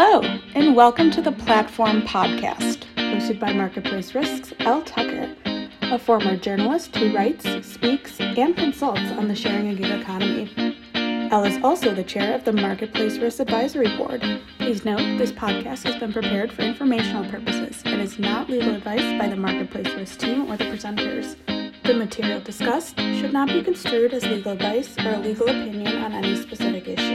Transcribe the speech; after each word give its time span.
Hello, 0.00 0.20
and 0.54 0.76
welcome 0.76 1.10
to 1.10 1.20
the 1.20 1.32
Platform 1.32 2.02
Podcast, 2.02 2.84
hosted 2.94 3.40
by 3.40 3.52
Marketplace 3.52 4.14
Risks 4.14 4.52
Elle 4.60 4.82
Tucker, 4.82 5.34
a 5.82 5.98
former 5.98 6.36
journalist 6.36 6.94
who 6.94 7.12
writes, 7.12 7.44
speaks, 7.66 8.20
and 8.20 8.56
consults 8.56 9.10
on 9.18 9.26
the 9.26 9.34
sharing 9.34 9.70
a 9.70 9.74
gig 9.74 9.90
economy. 9.90 10.76
Elle 10.94 11.42
is 11.42 11.58
also 11.64 11.92
the 11.92 12.04
chair 12.04 12.32
of 12.32 12.44
the 12.44 12.52
Marketplace 12.52 13.18
Risk 13.18 13.40
Advisory 13.40 13.88
Board. 13.96 14.22
Please 14.58 14.84
note 14.84 15.18
this 15.18 15.32
podcast 15.32 15.82
has 15.82 15.96
been 15.96 16.12
prepared 16.12 16.52
for 16.52 16.62
informational 16.62 17.28
purposes 17.28 17.82
and 17.84 18.00
is 18.00 18.20
not 18.20 18.48
legal 18.48 18.76
advice 18.76 19.20
by 19.20 19.26
the 19.28 19.34
Marketplace 19.34 19.92
Risk 19.94 20.20
team 20.20 20.48
or 20.48 20.56
the 20.56 20.66
presenters. 20.66 21.34
The 21.82 21.94
material 21.94 22.38
discussed 22.38 23.00
should 23.00 23.32
not 23.32 23.48
be 23.48 23.64
construed 23.64 24.14
as 24.14 24.22
legal 24.22 24.52
advice 24.52 24.96
or 24.98 25.14
a 25.14 25.18
legal 25.18 25.48
opinion 25.48 26.04
on 26.04 26.12
any 26.12 26.36
specific 26.36 26.86
issue. 26.86 27.07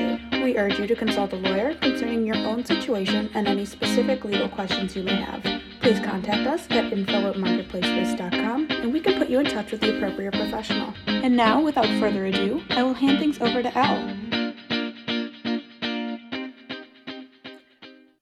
We 0.53 0.59
urge 0.59 0.77
you 0.77 0.85
to 0.85 0.95
consult 0.95 1.33
a 1.33 1.37
lawyer 1.37 1.73
concerning 1.73 2.27
your 2.27 2.35
own 2.35 2.63
situation 2.63 3.27
and 3.33 3.47
any 3.47 3.65
specific 3.65 4.23
legal 4.23 4.47
questions 4.47 4.95
you 4.95 5.01
may 5.01 5.15
have. 5.15 5.41
Please 5.81 5.99
contact 5.99 6.45
us 6.45 6.67
at 6.69 6.93
info 6.93 7.31
at 7.31 7.37
marketplacerisk.com 7.37 8.67
and 8.69 8.93
we 8.93 8.99
can 8.99 9.17
put 9.17 9.29
you 9.29 9.39
in 9.39 9.47
touch 9.47 9.71
with 9.71 9.81
the 9.81 9.97
appropriate 9.97 10.33
professional. 10.33 10.93
And 11.07 11.35
now, 11.35 11.59
without 11.59 11.87
further 11.99 12.25
ado, 12.27 12.61
I 12.69 12.83
will 12.83 12.93
hand 12.93 13.17
things 13.17 13.41
over 13.41 13.63
to 13.63 13.75
Elle. 13.75 14.15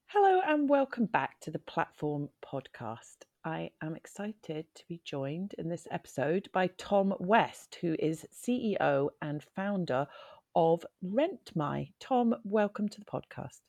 Hello, 0.07 0.39
and 0.47 0.69
welcome 0.69 1.07
back 1.07 1.37
to 1.41 1.51
the 1.51 1.59
Platform 1.59 2.29
Podcast. 2.41 3.25
I 3.43 3.71
am 3.81 3.95
excited 3.97 4.67
to 4.75 4.83
be 4.87 5.01
joined 5.03 5.55
in 5.57 5.67
this 5.67 5.85
episode 5.91 6.47
by 6.53 6.69
Tom 6.77 7.13
West, 7.19 7.79
who 7.81 7.97
is 7.99 8.25
CEO 8.31 9.09
and 9.21 9.43
founder 9.53 10.07
of 10.55 10.85
RentMy. 11.05 11.91
Tom, 11.99 12.35
welcome 12.43 12.89
to 12.89 12.99
the 12.99 13.05
podcast. 13.05 13.59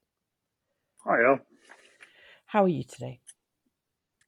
Hi, 1.04 1.22
Al. 1.24 1.40
How 2.46 2.64
are 2.64 2.68
you 2.68 2.84
today? 2.84 3.20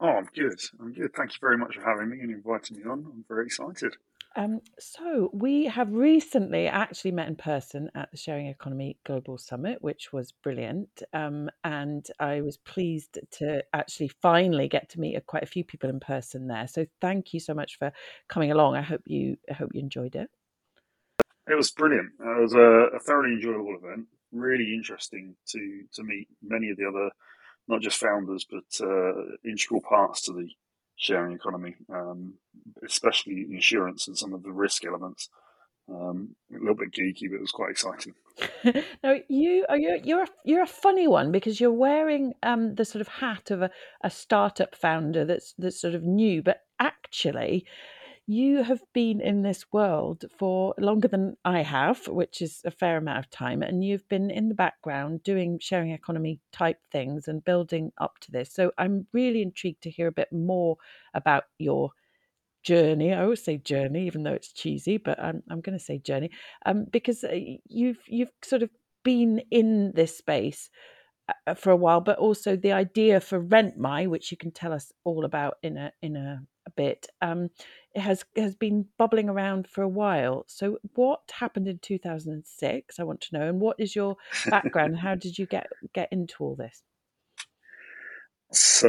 Oh, 0.00 0.08
I'm 0.08 0.28
good. 0.34 0.58
I'm 0.80 0.92
good. 0.92 1.14
Thank 1.14 1.32
you 1.32 1.38
very 1.40 1.56
much 1.56 1.76
for 1.76 1.82
having 1.82 2.10
me 2.10 2.20
and 2.20 2.30
inviting 2.30 2.78
me 2.78 2.84
on. 2.84 3.04
I'm 3.06 3.24
very 3.28 3.46
excited. 3.46 3.96
Um, 4.36 4.60
so 4.80 5.30
we 5.32 5.66
have 5.66 5.92
recently 5.92 6.66
actually 6.66 7.12
met 7.12 7.28
in 7.28 7.36
person 7.36 7.90
at 7.94 8.10
the 8.10 8.16
Sharing 8.16 8.48
Economy 8.48 8.96
Global 9.04 9.38
Summit, 9.38 9.78
which 9.80 10.12
was 10.12 10.32
brilliant. 10.32 11.02
Um, 11.12 11.48
and 11.62 12.04
I 12.18 12.40
was 12.40 12.56
pleased 12.56 13.20
to 13.32 13.62
actually 13.72 14.08
finally 14.08 14.68
get 14.68 14.88
to 14.90 15.00
meet 15.00 15.24
quite 15.26 15.44
a 15.44 15.46
few 15.46 15.62
people 15.62 15.88
in 15.88 16.00
person 16.00 16.48
there. 16.48 16.66
So 16.66 16.86
thank 17.00 17.32
you 17.32 17.38
so 17.38 17.54
much 17.54 17.78
for 17.78 17.92
coming 18.28 18.50
along. 18.50 18.76
I 18.76 18.82
hope 18.82 19.02
you 19.06 19.36
I 19.48 19.54
hope 19.54 19.70
you 19.72 19.80
enjoyed 19.80 20.16
it. 20.16 20.30
It 21.48 21.54
was 21.54 21.70
brilliant. 21.70 22.12
It 22.18 22.40
was 22.40 22.54
a, 22.54 22.96
a 22.96 23.00
thoroughly 23.00 23.34
enjoyable 23.34 23.76
event. 23.82 24.06
Really 24.32 24.74
interesting 24.74 25.36
to 25.48 25.82
to 25.94 26.02
meet 26.02 26.28
many 26.42 26.70
of 26.70 26.76
the 26.76 26.86
other, 26.86 27.10
not 27.68 27.82
just 27.82 28.00
founders, 28.00 28.46
but 28.50 28.64
uh, 28.84 29.12
integral 29.44 29.82
parts 29.82 30.22
to 30.22 30.32
the 30.32 30.48
sharing 30.96 31.34
economy, 31.34 31.74
um, 31.92 32.34
especially 32.84 33.46
insurance 33.50 34.08
and 34.08 34.16
some 34.16 34.32
of 34.32 34.42
the 34.42 34.52
risk 34.52 34.84
elements. 34.84 35.28
Um, 35.86 36.34
a 36.50 36.58
little 36.58 36.76
bit 36.76 36.92
geeky, 36.92 37.28
but 37.28 37.36
it 37.36 37.40
was 37.42 37.52
quite 37.52 37.70
exciting. 37.70 38.14
now 39.04 39.16
you 39.28 39.66
are 39.68 39.76
you're 39.76 39.96
you're 39.96 40.22
a, 40.22 40.28
you're 40.44 40.62
a 40.62 40.66
funny 40.66 41.06
one 41.06 41.30
because 41.30 41.60
you're 41.60 41.70
wearing 41.70 42.32
um, 42.42 42.74
the 42.74 42.86
sort 42.86 43.02
of 43.02 43.08
hat 43.08 43.50
of 43.50 43.60
a, 43.60 43.70
a 44.02 44.10
startup 44.10 44.74
founder 44.74 45.26
that's 45.26 45.54
that's 45.58 45.80
sort 45.80 45.94
of 45.94 46.02
new, 46.02 46.42
but 46.42 46.62
actually 46.80 47.66
you 48.26 48.62
have 48.62 48.82
been 48.94 49.20
in 49.20 49.42
this 49.42 49.66
world 49.72 50.24
for 50.38 50.74
longer 50.78 51.08
than 51.08 51.36
I 51.44 51.62
have, 51.62 52.08
which 52.08 52.40
is 52.40 52.62
a 52.64 52.70
fair 52.70 52.96
amount 52.96 53.18
of 53.18 53.30
time, 53.30 53.62
and 53.62 53.84
you've 53.84 54.08
been 54.08 54.30
in 54.30 54.48
the 54.48 54.54
background 54.54 55.22
doing 55.22 55.58
sharing 55.58 55.90
economy 55.90 56.40
type 56.52 56.78
things 56.90 57.28
and 57.28 57.44
building 57.44 57.92
up 57.98 58.18
to 58.20 58.30
this. 58.30 58.52
So 58.52 58.72
I'm 58.78 59.06
really 59.12 59.42
intrigued 59.42 59.82
to 59.82 59.90
hear 59.90 60.06
a 60.06 60.12
bit 60.12 60.32
more 60.32 60.76
about 61.12 61.44
your 61.58 61.90
journey. 62.62 63.12
I 63.12 63.22
always 63.22 63.44
say 63.44 63.58
journey, 63.58 64.06
even 64.06 64.22
though 64.22 64.32
it's 64.32 64.52
cheesy, 64.52 64.96
but 64.96 65.20
I'm 65.20 65.42
I'm 65.50 65.60
going 65.60 65.78
to 65.78 65.84
say 65.84 65.98
journey 65.98 66.30
um, 66.66 66.86
because 66.90 67.24
uh, 67.24 67.38
you've 67.66 68.00
you've 68.06 68.32
sort 68.42 68.62
of 68.62 68.70
been 69.04 69.42
in 69.50 69.92
this 69.94 70.16
space 70.16 70.70
uh, 71.46 71.54
for 71.54 71.70
a 71.70 71.76
while, 71.76 72.00
but 72.00 72.18
also 72.18 72.56
the 72.56 72.72
idea 72.72 73.20
for 73.20 73.42
RentMy, 73.42 74.08
which 74.08 74.30
you 74.30 74.36
can 74.36 74.50
tell 74.50 74.72
us 74.72 74.92
all 75.04 75.24
about 75.24 75.56
in 75.62 75.76
a 75.76 75.92
in 76.02 76.16
a, 76.16 76.42
a 76.66 76.70
bit, 76.70 77.06
um, 77.22 77.50
has 77.96 78.24
has 78.36 78.54
been 78.54 78.86
bubbling 78.98 79.28
around 79.28 79.68
for 79.68 79.82
a 79.82 79.88
while. 79.88 80.44
So, 80.48 80.78
what 80.94 81.20
happened 81.32 81.68
in 81.68 81.78
two 81.78 81.98
thousand 81.98 82.32
and 82.32 82.46
six? 82.46 82.98
I 82.98 83.04
want 83.04 83.20
to 83.22 83.38
know, 83.38 83.48
and 83.48 83.60
what 83.60 83.78
is 83.78 83.94
your 83.94 84.16
background? 84.46 84.98
How 85.04 85.14
did 85.14 85.38
you 85.38 85.46
get 85.46 85.68
get 85.92 86.08
into 86.12 86.44
all 86.44 86.56
this? 86.56 86.82
So 88.52 88.88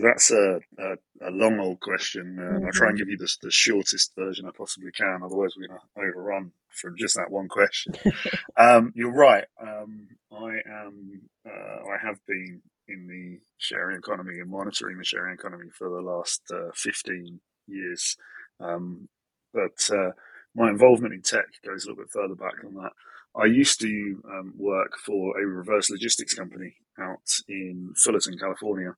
that's 0.00 0.30
a, 0.30 0.60
a, 0.78 1.28
a 1.28 1.30
long 1.30 1.58
old 1.58 1.80
question. 1.80 2.36
Mm-hmm. 2.38 2.66
I'll 2.66 2.72
try 2.72 2.88
and 2.90 2.98
give 2.98 3.08
you 3.08 3.16
the, 3.16 3.28
the 3.42 3.50
shortest 3.50 4.12
version 4.16 4.46
I 4.46 4.50
possibly 4.56 4.92
can. 4.92 5.22
Otherwise, 5.24 5.54
we're 5.56 5.66
going 5.66 5.80
to 5.80 6.00
overrun 6.00 6.52
from 6.68 6.94
just 6.96 7.16
that 7.16 7.30
one 7.30 7.48
question. 7.48 7.94
um, 8.56 8.92
you're 8.94 9.12
right. 9.12 9.44
Um, 9.60 10.08
I 10.32 10.58
am. 10.70 11.22
Uh, 11.44 11.50
I 11.50 12.06
have 12.06 12.18
been 12.28 12.62
in 12.86 13.06
the 13.08 13.40
sharing 13.58 13.98
economy 13.98 14.38
and 14.38 14.50
monitoring 14.50 14.98
the 14.98 15.04
sharing 15.04 15.34
economy 15.34 15.68
for 15.76 15.88
the 15.88 16.00
last 16.00 16.42
uh, 16.52 16.70
15 16.74 17.40
years. 17.72 18.16
Um, 18.60 19.08
but 19.52 19.88
uh, 19.90 20.12
my 20.54 20.70
involvement 20.70 21.14
in 21.14 21.22
tech 21.22 21.46
goes 21.64 21.84
a 21.84 21.88
little 21.88 22.02
bit 22.04 22.12
further 22.12 22.34
back 22.34 22.62
than 22.62 22.74
that. 22.74 22.92
I 23.34 23.46
used 23.46 23.80
to 23.80 24.22
um, 24.30 24.54
work 24.56 24.96
for 24.98 25.40
a 25.40 25.46
reverse 25.46 25.90
logistics 25.90 26.34
company 26.34 26.74
out 26.98 27.28
in 27.48 27.94
Fullerton, 27.96 28.38
California, 28.38 28.94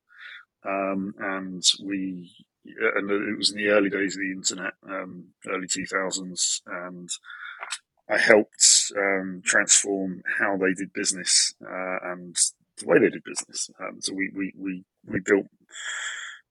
um, 0.65 1.15
and 1.19 1.63
we 1.85 2.33
and 2.65 3.11
it 3.11 3.39
was 3.39 3.53
in 3.53 3.59
the 3.59 3.69
early 3.69 3.91
days 3.91 4.17
of 4.17 4.23
the 4.23 4.33
internet, 4.33 4.73
um, 4.89 5.27
early 5.49 5.69
two 5.69 5.87
thousands, 5.87 6.63
and 6.67 7.09
I 8.09 8.19
helped 8.19 8.93
um, 8.97 9.43
transform 9.45 10.23
how 10.39 10.57
they 10.57 10.73
did 10.75 10.93
business 10.93 11.55
uh, 11.63 11.99
and 12.03 12.37
the 12.79 12.87
way 12.87 12.99
they 12.99 13.11
did 13.11 13.25
business. 13.25 13.71
Um, 13.81 14.01
so 14.01 14.15
we 14.15 14.31
we 14.35 14.53
we 14.57 14.85
we 15.07 15.21
built 15.21 15.47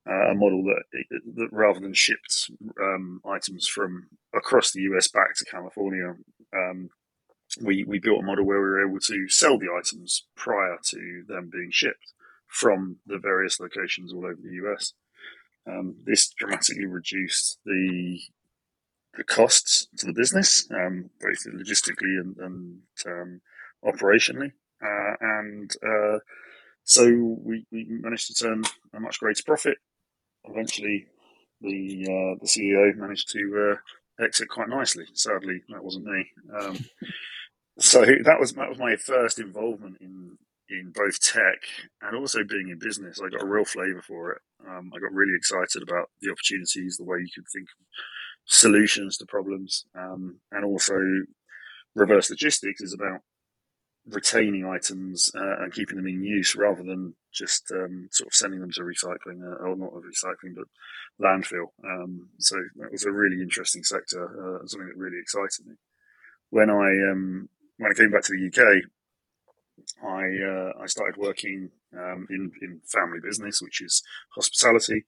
uh, 0.10 0.32
a 0.32 0.36
model 0.36 0.64
that, 0.64 0.84
that 1.36 1.50
rather 1.52 1.80
than 1.80 1.94
shipped 1.94 2.52
um, 2.82 3.22
items 3.26 3.68
from 3.68 4.08
across 4.34 4.72
the 4.72 4.82
US 4.82 5.08
back 5.08 5.36
to 5.36 5.46
California, 5.46 6.16
um, 6.54 6.90
we, 7.62 7.84
we 7.84 8.00
built 8.00 8.22
a 8.22 8.26
model 8.26 8.46
where 8.46 8.60
we 8.60 8.66
were 8.66 8.88
able 8.88 9.00
to 9.00 9.30
sell 9.30 9.58
the 9.58 9.70
items 9.70 10.26
prior 10.36 10.78
to 10.84 11.24
them 11.28 11.50
being 11.52 11.70
shipped 11.72 12.14
from 12.48 12.98
the 13.06 13.18
various 13.18 13.60
locations 13.60 14.14
all 14.14 14.26
over 14.26 14.40
the 14.42 14.66
US. 14.66 14.94
Um, 15.66 15.96
this 16.04 16.30
dramatically 16.30 16.86
reduced 16.86 17.60
the 17.66 18.20
the 19.16 19.24
costs 19.24 19.88
to 19.98 20.08
the 20.08 20.14
business, 20.14 20.68
um, 20.72 21.12
both 21.22 21.46
logistically 21.46 22.20
and, 22.20 22.36
and 22.38 22.80
um, 23.06 23.42
operationally, 23.86 24.54
uh, 24.84 25.14
and 25.22 25.72
uh, 25.86 26.18
so 26.84 27.06
we, 27.44 27.66
we 27.72 27.86
managed 27.88 28.28
to 28.28 28.34
turn 28.34 28.64
a 28.92 29.00
much 29.00 29.20
greater 29.20 29.44
profit 29.44 29.78
eventually 30.46 31.08
the 31.62 32.04
uh, 32.04 32.40
the 32.42 32.48
CEO 32.48 32.96
managed 32.96 33.30
to 33.32 33.74
uh, 33.74 34.24
exit 34.24 34.50
quite 34.50 34.70
nicely. 34.70 35.06
Sadly, 35.14 35.62
that 35.70 35.84
wasn't 35.84 36.06
me. 36.06 36.26
Um, 36.60 36.78
so 37.80 38.02
that 38.02 38.40
was 38.40 38.54
that 38.54 38.70
was 38.70 38.78
my 38.78 38.96
first 38.96 39.40
involvement 39.40 39.98
in 40.02 40.38
in 40.70 40.92
both 40.94 41.20
tech 41.20 41.60
and 42.02 42.16
also 42.16 42.44
being 42.44 42.70
in 42.70 42.80
business. 42.80 43.20
I 43.20 43.30
got 43.30 43.44
a 43.44 43.48
real 43.48 43.66
flavour 43.66 44.02
for 44.02 44.32
it. 44.32 44.42
Um, 44.68 44.92
I 44.96 45.00
got 45.00 45.14
really 45.14 45.36
excited 45.36 45.84
about 45.84 46.10
the 46.22 46.32
opportunities, 46.32 46.98
the 46.98 47.04
way 47.04 47.18
you 47.20 47.30
could 47.34 47.48
think 47.54 47.68
of 47.68 47.86
solutions 48.46 49.18
to 49.18 49.26
problems, 49.26 49.86
um, 49.96 50.40
and 50.52 50.66
also 50.66 50.96
reverse 51.96 52.30
logistics 52.30 52.82
is 52.82 52.94
about 52.94 53.22
retaining 54.08 54.66
items 54.66 55.32
uh, 55.36 55.64
and 55.64 55.74
keeping 55.74 55.96
them 55.96 56.08
in 56.08 56.24
use 56.24 56.56
rather 56.56 56.84
than 56.84 57.16
just 57.32 57.72
um, 57.72 58.10
sort 58.12 58.28
of 58.28 58.34
sending 58.34 58.60
them 58.60 58.72
to 58.72 58.82
recycling 58.82 59.42
uh, 59.42 59.64
or 59.64 59.76
not 59.76 59.94
recycling 59.94 60.56
but 60.56 60.66
landfill. 61.22 61.68
Um, 61.84 62.30
so 62.38 62.58
that 62.78 62.92
was 62.92 63.06
a 63.06 63.12
really 63.12 63.42
interesting 63.42 63.84
sector, 63.84 64.26
uh, 64.26 64.68
something 64.68 64.88
that 64.88 64.98
really 64.98 65.20
excited 65.20 65.66
me. 65.66 65.76
When 66.50 66.70
I 66.70 67.12
um, 67.12 67.50
when 67.78 67.92
I 67.92 67.96
came 67.96 68.12
back 68.12 68.24
to 68.24 68.34
the 68.34 68.48
UK, 68.48 68.84
I 70.04 70.24
uh, 70.46 70.84
I 70.84 70.86
started 70.88 71.18
working 71.18 71.72
um, 71.98 72.28
in 72.30 72.52
in 72.62 72.82
family 72.86 73.20
business, 73.24 73.62
which 73.62 73.82
is 73.82 74.04
hospitality. 74.36 75.06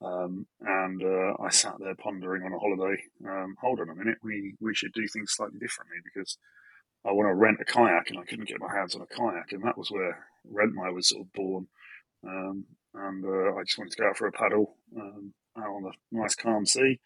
Um, 0.00 0.46
and 0.60 1.02
uh, 1.02 1.34
I 1.42 1.50
sat 1.50 1.74
there 1.80 1.96
pondering 1.96 2.44
on 2.44 2.52
a 2.52 2.58
holiday. 2.58 3.02
Um, 3.26 3.56
hold 3.60 3.80
on 3.80 3.90
a 3.90 3.94
minute, 3.96 4.18
we 4.22 4.54
we 4.60 4.74
should 4.74 4.92
do 4.92 5.08
things 5.08 5.32
slightly 5.32 5.58
differently 5.58 5.96
because 6.04 6.38
I 7.08 7.12
want 7.12 7.28
to 7.28 7.34
rent 7.34 7.58
a 7.60 7.64
kayak, 7.64 8.10
and 8.10 8.18
I 8.18 8.24
couldn't 8.24 8.48
get 8.48 8.60
my 8.60 8.72
hands 8.72 8.94
on 8.94 9.00
a 9.00 9.06
kayak, 9.06 9.52
and 9.52 9.62
that 9.64 9.78
was 9.78 9.90
where 9.90 10.26
RentMy 10.52 10.94
was 10.94 11.08
sort 11.08 11.22
of 11.22 11.32
born. 11.32 11.66
Um, 12.26 12.64
and 12.94 13.24
uh, 13.24 13.54
I 13.56 13.62
just 13.64 13.78
wanted 13.78 13.92
to 13.92 14.02
go 14.02 14.08
out 14.08 14.16
for 14.16 14.26
a 14.26 14.32
paddle 14.32 14.76
um, 14.96 15.32
out 15.56 15.64
on 15.64 15.84
a 15.86 16.16
nice 16.16 16.34
calm 16.34 16.66
sea. 16.66 17.00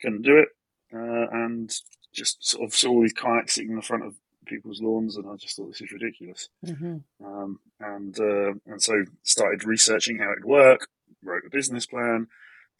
Couldn't 0.00 0.22
do 0.22 0.38
it, 0.38 0.48
uh, 0.92 1.26
and 1.44 1.70
just 2.12 2.44
sort 2.44 2.64
of 2.64 2.74
saw 2.74 3.00
these 3.00 3.12
kayaks 3.12 3.54
sitting 3.54 3.70
in 3.70 3.76
the 3.76 3.82
front 3.82 4.04
of 4.04 4.14
people's 4.46 4.80
lawns, 4.80 5.16
and 5.16 5.28
I 5.28 5.36
just 5.36 5.56
thought 5.56 5.68
this 5.68 5.80
is 5.80 5.92
ridiculous. 5.92 6.48
Mm-hmm. 6.64 6.96
Um, 7.24 7.60
and 7.80 8.18
uh, 8.18 8.52
and 8.66 8.82
so 8.82 9.04
started 9.22 9.64
researching 9.64 10.18
how 10.18 10.32
it'd 10.32 10.44
work. 10.44 10.88
Wrote 11.22 11.44
a 11.46 11.50
business 11.50 11.86
plan. 11.86 12.28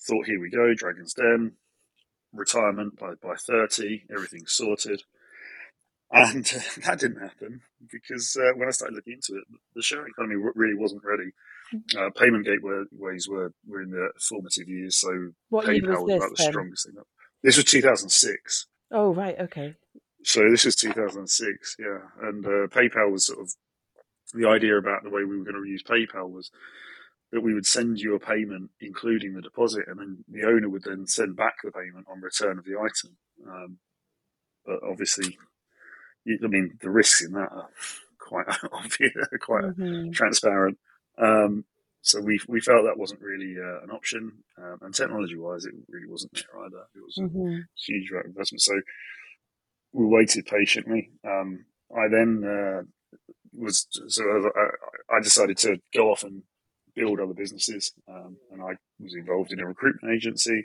Thought, 0.00 0.26
here 0.26 0.40
we 0.40 0.50
go, 0.50 0.74
Dragon's 0.74 1.14
Den, 1.14 1.52
retirement 2.32 2.98
by 2.98 3.14
by 3.14 3.34
thirty, 3.34 4.04
everything's 4.10 4.52
sorted. 4.52 5.02
And 6.10 6.44
that 6.84 7.00
didn't 7.00 7.20
happen 7.20 7.60
because 7.90 8.36
uh, 8.40 8.52
when 8.56 8.68
I 8.68 8.70
started 8.70 8.94
looking 8.94 9.14
into 9.14 9.40
it, 9.40 9.44
the 9.74 9.82
sharing 9.82 10.08
economy 10.08 10.36
really 10.54 10.76
wasn't 10.76 11.02
ready. 11.04 11.30
Mm. 11.74 12.06
Uh, 12.06 12.10
payment 12.10 12.44
gateways 12.44 13.28
were, 13.28 13.52
were 13.66 13.82
in 13.82 13.90
their 13.90 14.12
formative 14.20 14.68
years, 14.68 14.96
so 14.96 15.08
what 15.48 15.66
PayPal 15.66 16.02
was, 16.02 16.02
was 16.02 16.16
about 16.16 16.36
the 16.36 16.42
then? 16.42 16.52
strongest 16.52 16.86
thing. 16.86 16.94
This 17.42 17.56
was 17.56 17.64
2006. 17.64 18.66
Oh, 18.92 19.12
right, 19.12 19.36
okay. 19.40 19.74
So 20.22 20.42
this 20.50 20.64
was 20.64 20.76
2006, 20.76 21.76
yeah. 21.78 21.98
And 22.22 22.44
uh, 22.44 22.66
PayPal 22.68 23.10
was 23.10 23.26
sort 23.26 23.40
of 23.40 23.52
the 24.34 24.48
idea 24.48 24.76
about 24.76 25.02
the 25.02 25.10
way 25.10 25.24
we 25.24 25.38
were 25.38 25.44
going 25.44 25.62
to 25.62 25.68
use 25.68 25.82
PayPal 25.82 26.30
was 26.30 26.50
that 27.32 27.40
we 27.40 27.54
would 27.54 27.66
send 27.66 27.98
you 27.98 28.14
a 28.14 28.20
payment, 28.20 28.70
including 28.80 29.34
the 29.34 29.42
deposit, 29.42 29.84
and 29.88 29.98
then 29.98 30.24
the 30.28 30.46
owner 30.46 30.68
would 30.68 30.84
then 30.84 31.06
send 31.06 31.36
back 31.36 31.54
the 31.62 31.72
payment 31.72 32.06
on 32.10 32.20
return 32.20 32.58
of 32.58 32.64
the 32.64 32.76
item. 32.76 33.16
Um, 33.48 33.78
but 34.64 34.80
obviously, 34.88 35.36
I 36.26 36.46
mean, 36.46 36.78
the 36.80 36.90
risks 36.90 37.24
in 37.24 37.32
that 37.32 37.52
are 37.52 37.68
quite 38.18 38.46
obvious, 38.72 39.12
quite 39.40 39.64
mm-hmm. 39.64 40.10
transparent. 40.10 40.78
Um, 41.18 41.64
so 42.02 42.20
we 42.20 42.38
we 42.46 42.60
felt 42.60 42.84
that 42.84 42.98
wasn't 42.98 43.20
really 43.20 43.56
uh, 43.58 43.82
an 43.82 43.90
option, 43.90 44.44
um, 44.58 44.78
and 44.82 44.94
technology 44.94 45.36
wise, 45.36 45.64
it 45.64 45.74
really 45.88 46.06
wasn't 46.06 46.34
there 46.34 46.64
either. 46.64 46.84
It 46.94 47.02
was 47.02 47.18
mm-hmm. 47.18 47.48
a 47.48 47.64
huge 47.74 48.10
investment. 48.24 48.62
So 48.62 48.80
we 49.92 50.06
waited 50.06 50.46
patiently. 50.46 51.10
Um, 51.24 51.64
I 51.96 52.08
then 52.08 52.44
uh, 52.44 52.82
was 53.52 53.86
so 54.08 54.22
I, 54.54 55.16
I, 55.16 55.20
decided 55.20 55.58
to 55.58 55.78
go 55.94 56.12
off 56.12 56.22
and 56.22 56.42
build 56.94 57.18
other 57.18 57.34
businesses, 57.34 57.92
um, 58.08 58.36
and 58.52 58.62
I 58.62 58.76
was 59.00 59.14
involved 59.14 59.52
in 59.52 59.60
a 59.60 59.66
recruitment 59.66 60.14
agency. 60.14 60.64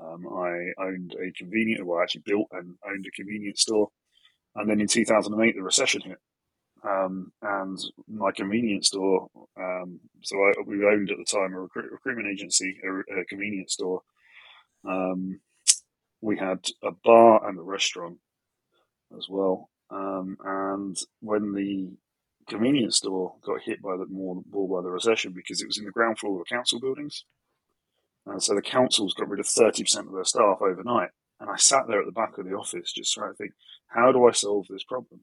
Um, 0.00 0.26
I 0.28 0.82
owned 0.82 1.16
a 1.20 1.32
convenient, 1.32 1.84
well, 1.84 1.98
I 1.98 2.04
actually 2.04 2.22
built 2.24 2.46
and 2.52 2.76
owned 2.86 3.04
a 3.06 3.10
convenience 3.10 3.62
store 3.62 3.88
and 4.54 4.68
then 4.68 4.80
in 4.80 4.88
2008, 4.88 5.54
the 5.54 5.62
recession 5.62 6.02
hit. 6.02 6.18
Um, 6.84 7.32
and 7.42 7.78
my 8.08 8.30
convenience 8.30 8.88
store, 8.88 9.28
um, 9.58 10.00
so 10.22 10.36
I, 10.36 10.52
we 10.64 10.84
owned 10.84 11.10
at 11.10 11.18
the 11.18 11.24
time 11.24 11.52
a 11.52 11.60
recruit, 11.60 11.90
recruitment 11.90 12.28
agency, 12.28 12.78
a, 12.84 13.20
a 13.20 13.24
convenience 13.24 13.72
store. 13.72 14.02
Um, 14.88 15.40
we 16.20 16.38
had 16.38 16.64
a 16.82 16.92
bar 16.92 17.48
and 17.48 17.58
a 17.58 17.62
restaurant 17.62 18.18
as 19.16 19.26
well. 19.28 19.70
Um, 19.90 20.36
and 20.44 20.96
when 21.20 21.52
the 21.52 21.90
convenience 22.48 22.96
store 22.96 23.34
got 23.44 23.62
hit 23.62 23.82
by 23.82 23.96
the 23.96 24.06
more, 24.06 24.42
more 24.50 24.68
by 24.68 24.82
the 24.82 24.90
recession 24.90 25.32
because 25.32 25.60
it 25.60 25.66
was 25.66 25.78
in 25.78 25.84
the 25.84 25.90
ground 25.90 26.18
floor 26.18 26.40
of 26.40 26.46
the 26.46 26.54
council 26.54 26.80
buildings, 26.80 27.24
and 28.26 28.42
so 28.42 28.54
the 28.54 28.62
councils 28.62 29.14
got 29.14 29.28
rid 29.28 29.40
of 29.40 29.46
thirty 29.46 29.82
percent 29.82 30.06
of 30.06 30.12
their 30.12 30.24
staff 30.24 30.58
overnight. 30.60 31.10
And 31.40 31.48
I 31.48 31.56
sat 31.56 31.86
there 31.86 32.00
at 32.00 32.06
the 32.06 32.12
back 32.12 32.36
of 32.36 32.46
the 32.46 32.54
office 32.54 32.92
just 32.92 33.14
trying 33.14 33.32
to 33.32 33.36
think, 33.36 33.52
how 33.88 34.12
do 34.12 34.26
I 34.26 34.32
solve 34.32 34.66
this 34.68 34.84
problem? 34.84 35.20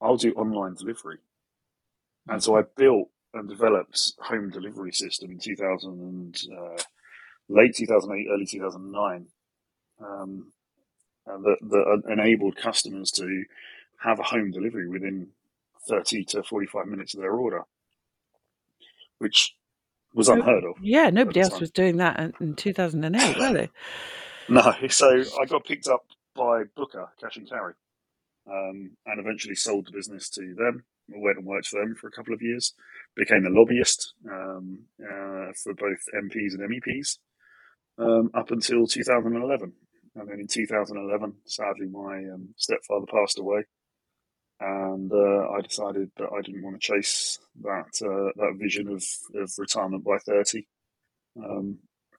I'll 0.00 0.16
do 0.16 0.32
online 0.34 0.74
delivery. 0.74 1.18
And 2.28 2.42
so 2.42 2.58
I 2.58 2.62
built 2.76 3.08
and 3.32 3.48
developed 3.48 4.12
home 4.20 4.50
delivery 4.50 4.92
system 4.92 5.30
in 5.30 5.38
2000 5.38 5.90
and 5.90 6.36
uh, 6.52 6.82
late 7.48 7.74
2008, 7.76 8.26
early 8.30 8.46
2009, 8.46 9.26
um, 10.04 10.52
that, 11.26 11.56
that 11.62 12.02
enabled 12.10 12.56
customers 12.56 13.10
to 13.12 13.44
have 13.98 14.18
a 14.18 14.24
home 14.24 14.50
delivery 14.50 14.88
within 14.88 15.28
30 15.88 16.24
to 16.24 16.42
45 16.42 16.86
minutes 16.86 17.14
of 17.14 17.20
their 17.20 17.32
order, 17.32 17.62
which 19.18 19.54
was 20.14 20.28
unheard 20.28 20.64
of. 20.64 20.76
Yeah, 20.82 21.10
nobody 21.10 21.40
else 21.40 21.60
was 21.60 21.70
doing 21.70 21.98
that 21.98 22.18
in, 22.18 22.32
in 22.40 22.54
2008, 22.54 23.38
were 23.38 23.52
they? 23.52 23.70
No, 24.48 24.72
so 24.88 25.24
I 25.40 25.44
got 25.46 25.64
picked 25.64 25.88
up 25.88 26.06
by 26.36 26.64
Booker 26.76 27.08
Cash 27.20 27.36
and 27.36 27.48
Carry, 27.48 27.74
um, 28.50 28.92
and 29.06 29.20
eventually 29.20 29.54
sold 29.54 29.86
the 29.86 29.92
business 29.92 30.28
to 30.30 30.54
them. 30.54 30.84
Went 31.08 31.38
and 31.38 31.46
worked 31.46 31.68
for 31.68 31.80
them 31.80 31.94
for 31.94 32.08
a 32.08 32.12
couple 32.12 32.34
of 32.34 32.42
years. 32.42 32.74
Became 33.14 33.46
a 33.46 33.50
lobbyist 33.50 34.14
um, 34.30 34.80
uh, 35.00 35.52
for 35.62 35.72
both 35.74 36.00
MPs 36.14 36.54
and 36.54 36.68
MEPs 36.68 37.18
um, 37.98 38.30
up 38.34 38.50
until 38.50 38.86
2011. 38.86 39.72
And 40.16 40.28
then 40.28 40.40
in 40.40 40.48
2011, 40.48 41.34
sadly, 41.44 41.86
my 41.86 42.16
um, 42.32 42.48
stepfather 42.56 43.06
passed 43.06 43.38
away, 43.38 43.64
and 44.60 45.12
uh, 45.12 45.50
I 45.50 45.60
decided 45.60 46.10
that 46.16 46.30
I 46.32 46.40
didn't 46.40 46.62
want 46.62 46.80
to 46.80 46.86
chase 46.86 47.38
that 47.62 48.02
uh, 48.02 48.32
that 48.36 48.56
vision 48.58 48.88
of, 48.88 49.04
of 49.34 49.52
retirement 49.58 50.04
by 50.04 50.18
30. 50.18 50.66
Um, 51.36 51.78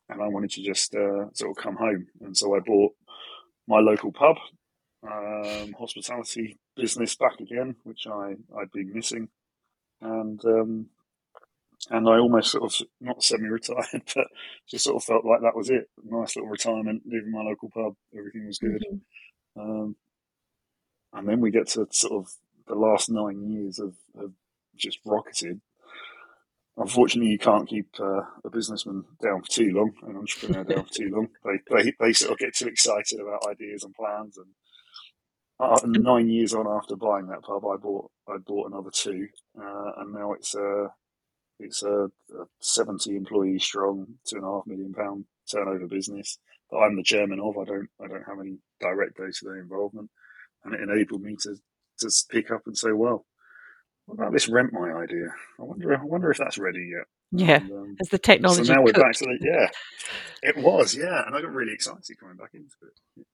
and 0.10 0.22
I 0.22 0.28
wanted 0.28 0.52
to 0.52 0.64
just 0.64 0.96
uh, 0.96 1.26
sort 1.34 1.52
of 1.52 1.58
come 1.58 1.76
home. 1.76 2.08
And 2.22 2.38
so 2.38 2.56
I 2.56 2.60
bought 2.60 2.94
my 3.68 3.80
local 3.80 4.12
pub, 4.12 4.38
um, 5.04 5.74
hospitality 5.78 6.58
business 6.76 7.16
back 7.16 7.40
again, 7.40 7.76
which 7.84 8.08
I 8.08 8.36
I'd 8.58 8.72
been 8.72 8.94
missing, 8.94 9.30
and 10.02 10.44
um, 10.46 10.88
and 11.90 12.10
I 12.10 12.18
almost 12.18 12.52
sort 12.52 12.64
of 12.64 12.88
not 13.00 13.24
semi-retired, 13.24 14.04
but 14.16 14.28
just 14.68 14.86
sort 14.86 14.98
of 14.98 15.04
felt 15.04 15.26
like 15.26 15.42
that 15.42 15.56
was 15.56 15.70
it. 15.70 15.90
Nice 16.04 16.36
little 16.36 16.50
retirement, 16.50 17.04
leaving 17.06 17.32
my 17.32 17.44
local 17.44 17.70
pub, 17.70 17.96
everything 18.18 18.48
was 18.48 18.58
good. 18.58 18.84
Mm-hmm. 18.92 19.60
Um, 19.60 19.96
and 21.14 21.28
then 21.28 21.40
we 21.40 21.52
get 21.52 21.68
to 21.70 21.88
sort 21.92 22.14
of 22.14 22.34
the 22.68 22.76
last 22.76 23.10
nine 23.10 23.50
years 23.50 23.80
of, 23.80 23.96
of 24.20 24.34
just 24.76 25.00
rocketed 25.06 25.62
unfortunately, 26.78 27.32
you 27.32 27.40
can't 27.40 27.68
keep 27.68 27.88
uh, 28.00 28.22
a 28.46 28.50
businessman 28.52 29.04
down 29.22 29.42
for 29.42 29.50
too 29.50 29.72
long, 29.74 29.92
an 30.08 30.18
entrepreneur 30.18 30.64
down 30.64 30.86
for 30.86 30.94
too 30.94 31.10
long. 31.10 31.28
They, 31.44 31.84
they 31.84 31.94
they 32.00 32.14
sort 32.14 32.34
of 32.34 32.38
get 32.38 32.56
too 32.56 32.68
excited 32.68 33.20
about 33.20 33.50
ideas 33.50 33.84
and 33.84 33.94
plans. 33.94 34.38
And 34.38 34.48
uh, 35.60 35.80
nine 35.86 36.30
years 36.30 36.54
on 36.54 36.68
after 36.68 36.96
buying 36.96 37.28
that 37.28 37.44
pub, 37.44 37.66
I 37.66 37.78
bought 37.78 38.12
I 38.28 38.38
bought 38.38 38.72
another 38.72 38.92
two, 38.92 39.28
uh, 39.60 39.92
and 39.98 40.14
now 40.14 40.34
it's 40.34 40.56
a 40.56 40.88
it's 41.60 41.84
a, 41.84 42.06
a, 42.06 42.46
seventy 42.62 43.16
employee 43.16 43.60
strong, 43.60 44.06
two 44.28 44.38
and 44.38 44.46
a 44.46 44.48
half 44.48 44.68
million 44.68 44.94
pound 44.94 45.26
turnover 45.52 45.88
business 45.88 46.38
that 46.70 46.78
I'm 46.78 46.96
the 46.96 47.04
chairman 47.04 47.40
of. 47.40 47.58
I 47.58 47.66
don't 47.66 47.90
I 48.04 48.08
don't 48.08 48.28
have 48.28 48.40
any 48.40 48.58
direct 48.80 49.18
day 49.18 49.32
to 49.32 49.46
day 49.46 49.60
involvement, 49.60 50.10
and 50.64 50.74
it 50.74 50.82
enabled 50.82 51.22
me 51.22 51.36
to 51.42 51.56
to 52.00 52.10
pick 52.30 52.52
up 52.52 52.62
and 52.68 52.78
say, 52.78 52.92
well 52.92 53.26
what 54.08 54.16
about 54.16 54.34
this 54.34 54.48
rent 54.48 54.74
my 54.74 54.92
idea? 54.92 55.28
I 55.60 55.64
wonder. 55.64 55.96
I 55.96 56.04
wonder 56.04 56.32
if 56.32 56.38
that's 56.38 56.58
ready 56.58 56.92
yet. 56.96 57.06
Yeah, 57.32 57.58
and, 57.58 57.72
um, 57.72 57.96
as 58.02 58.10
the 58.10 58.18
technology. 58.18 58.64
So 58.64 58.74
now 58.74 58.82
we're 58.82 58.94
back 58.94 59.14
to 59.16 59.26
the 59.26 59.38
yeah. 59.42 59.68
It 60.42 60.58
was 60.58 60.96
yeah, 60.96 61.26
and 61.26 61.36
I 61.36 61.42
got 61.42 61.54
really 61.54 61.74
excited 61.74 62.18
coming 62.20 62.38
back 62.38 62.52
into 62.54 62.76
it. 62.84 63.26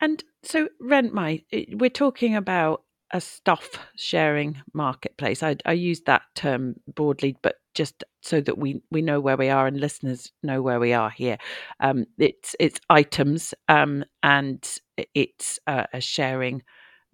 And 0.00 0.24
so 0.42 0.68
rent 0.80 1.12
my. 1.12 1.42
We're 1.72 1.90
talking 1.90 2.34
about 2.34 2.84
a 3.12 3.20
stuff 3.20 3.78
sharing 3.96 4.60
marketplace. 4.72 5.42
I, 5.42 5.56
I 5.66 5.72
use 5.72 6.00
that 6.06 6.22
term 6.34 6.76
broadly, 6.92 7.36
but 7.42 7.56
just 7.74 8.02
so 8.22 8.40
that 8.40 8.58
we, 8.58 8.82
we 8.90 9.02
know 9.02 9.20
where 9.20 9.36
we 9.36 9.50
are 9.50 9.66
and 9.66 9.78
listeners 9.78 10.32
know 10.42 10.62
where 10.62 10.80
we 10.80 10.92
are 10.92 11.10
here. 11.10 11.38
Um, 11.80 12.06
it's 12.18 12.56
it's 12.58 12.80
items 12.88 13.54
um, 13.68 14.04
and 14.22 14.66
it's 15.14 15.58
uh, 15.66 15.84
a 15.92 16.00
sharing 16.00 16.62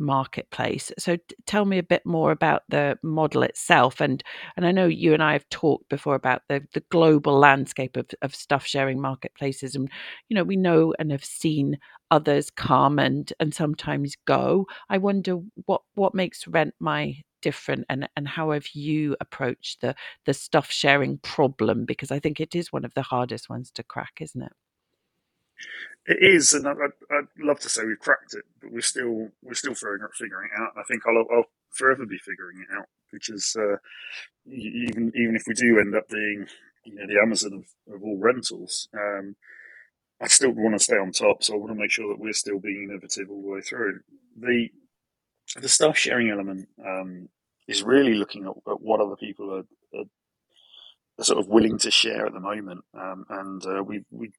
marketplace. 0.01 0.91
So 0.99 1.17
t- 1.17 1.23
tell 1.47 1.65
me 1.65 1.79
a 1.79 1.83
bit 1.83 2.05
more 2.07 2.33
about 2.33 2.63
the 2.69 2.99
model 3.03 3.43
itself. 3.43 4.01
And 4.01 4.23
and 4.57 4.67
I 4.67 4.73
know 4.73 4.87
you 4.87 5.15
and 5.15 5.23
I 5.23 5.33
have 5.35 5.49
talked 5.51 5.89
before 5.89 6.15
about 6.15 6.43
the, 6.49 6.63
the 6.75 6.83
global 6.91 7.39
landscape 7.39 7.97
of, 7.97 8.09
of 8.23 8.35
stuff 8.35 8.67
sharing 8.67 9.01
marketplaces. 9.01 9.75
And, 9.75 9.91
you 10.29 10.35
know, 10.35 10.45
we 10.45 10.57
know 10.57 10.95
and 10.99 11.13
have 11.13 11.25
seen 11.25 11.79
others 12.11 12.51
come 12.51 12.99
and 12.99 13.33
and 13.41 13.55
sometimes 13.55 14.17
go. 14.27 14.67
I 14.89 14.99
wonder 14.99 15.39
what 15.67 15.83
what 15.95 16.15
makes 16.15 16.45
RentMy 16.45 17.23
different 17.43 17.85
and 17.89 18.09
and 18.17 18.29
how 18.29 18.51
have 18.51 18.69
you 18.75 19.17
approached 19.21 19.81
the 19.81 19.95
the 20.27 20.35
stuff 20.35 20.71
sharing 20.71 21.17
problem 21.19 21.87
because 21.87 22.11
i 22.11 22.19
think 22.19 22.39
it 22.39 22.55
is 22.55 22.71
one 22.71 22.85
of 22.85 22.93
the 22.95 23.01
hardest 23.03 23.49
ones 23.49 23.71
to 23.71 23.83
crack 23.83 24.13
isn't 24.21 24.43
it 24.43 24.53
it 26.07 26.19
is, 26.21 26.55
and 26.55 26.67
I'd, 26.67 26.77
I'd, 27.11 27.29
love 27.39 27.61
to 27.61 27.69
say 27.69 27.85
we've 27.85 27.99
cracked 27.99 28.35
it, 28.35 28.45
but 28.61 28.73
we're 28.73 28.81
still 28.81 29.29
we're 29.43 29.55
still 29.55 29.75
figuring, 29.75 30.03
figuring 30.19 30.49
it 30.53 30.61
out. 30.61 30.73
I 30.77 30.83
think 30.89 31.03
I'll, 31.07 31.25
I'll 31.31 31.45
forever 31.71 32.07
be 32.07 32.19
figuring 32.19 32.65
it 32.69 32.77
out 32.77 32.87
because 33.13 33.57
uh, 33.59 33.77
even 34.51 35.13
even 35.15 35.37
if 35.37 35.45
we 35.47 35.55
do 35.55 35.79
end 35.79 35.95
up 35.95 36.09
being 36.09 36.47
you 36.85 36.95
know, 36.95 37.07
the 37.07 37.21
Amazon 37.21 37.53
of, 37.53 37.95
of 37.95 38.03
all 38.03 38.19
rentals, 38.19 38.89
um, 38.95 39.37
I 40.21 40.29
still 40.29 40.51
want 40.51 40.77
to 40.77 40.83
stay 40.83 40.97
on 40.97 41.13
top. 41.13 41.43
So 41.43 41.55
I 41.55 41.59
want 41.59 41.73
to 41.73 41.79
make 41.79 41.91
sure 41.91 42.09
that 42.09 42.21
we're 42.21 42.33
still 42.33 42.59
being 42.59 42.89
innovative 42.91 43.31
all 43.31 43.43
the 43.43 43.49
way 43.49 43.61
through. 43.61 44.01
The 44.39 44.69
the 45.61 45.69
stuff 45.69 45.99
sharing 45.99 46.31
element 46.31 46.69
um, 46.85 47.29
is 47.67 47.83
really 47.83 48.15
looking 48.15 48.45
at, 48.45 48.71
at, 48.71 48.81
what 48.81 49.01
other 49.01 49.17
people 49.17 49.53
are, 49.53 49.99
are, 49.99 50.05
are, 51.19 51.25
sort 51.25 51.41
of 51.41 51.49
willing 51.49 51.77
to 51.79 51.91
share 51.91 52.27
at 52.27 52.33
the 52.33 52.41
moment, 52.41 52.85
um, 52.95 53.25
and 53.29 53.67
uh, 53.67 53.83
we 53.83 54.05
we 54.11 54.33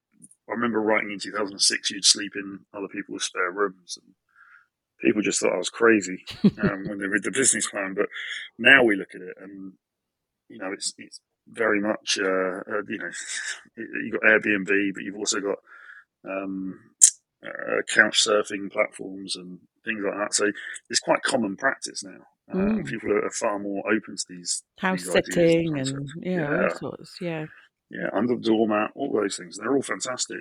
I 0.50 0.53
remember 0.53 0.81
writing 0.81 1.12
in 1.12 1.19
2006 1.19 1.91
you'd 1.91 2.05
sleep 2.05 2.33
in 2.36 2.60
other 2.74 2.88
people's 2.88 3.24
spare 3.24 3.51
rooms 3.51 3.98
and 4.01 4.13
people 5.01 5.21
just 5.21 5.39
thought 5.39 5.53
I 5.53 5.57
was 5.57 5.69
crazy 5.69 6.24
um, 6.63 6.88
when 6.88 7.00
they 7.00 7.07
read 7.07 7.24
the 7.24 7.31
business 7.31 7.67
plan. 7.69 7.93
But 7.95 8.07
now 8.57 8.83
we 8.83 8.95
look 8.95 9.15
at 9.15 9.21
it, 9.21 9.36
and 9.41 9.74
you 10.48 10.60
know, 10.60 10.71
it's 10.71 10.93
it's 10.98 11.19
very 11.48 11.81
much 11.81 12.19
uh, 12.21 12.62
uh, 12.71 12.83
you 12.88 12.98
know, 13.00 13.10
you've 13.77 14.13
got 14.13 14.21
Airbnb, 14.21 14.93
but 14.93 15.03
you've 15.03 15.17
also 15.17 15.39
got 15.39 15.57
um, 16.25 16.79
uh, 17.45 17.81
couch 17.93 18.24
surfing 18.25 18.71
platforms 18.71 19.36
and 19.36 19.60
things 19.83 20.01
like 20.05 20.17
that. 20.17 20.33
So 20.33 20.51
it's 20.89 21.00
quite 21.00 21.24
common 21.24 21.57
practice 21.57 22.03
now. 22.03 22.25
Uh, 22.51 22.55
mm. 22.55 22.86
people 22.86 23.12
are 23.13 23.29
far 23.29 23.60
more 23.60 23.81
open 23.88 24.17
to 24.17 24.25
these 24.27 24.63
house 24.77 25.03
these 25.03 25.12
sitting 25.13 25.79
and 25.79 26.10
yeah, 26.17 26.31
yeah, 26.31 26.63
all 26.63 26.77
sorts. 26.77 27.17
Yeah, 27.21 27.45
yeah, 27.91 28.10
under 28.13 28.36
the 28.36 28.41
doormat, 28.41 28.91
all 28.95 29.12
those 29.12 29.38
things. 29.38 29.57
They're 29.57 29.75
all 29.75 29.81
fantastic. 29.81 30.39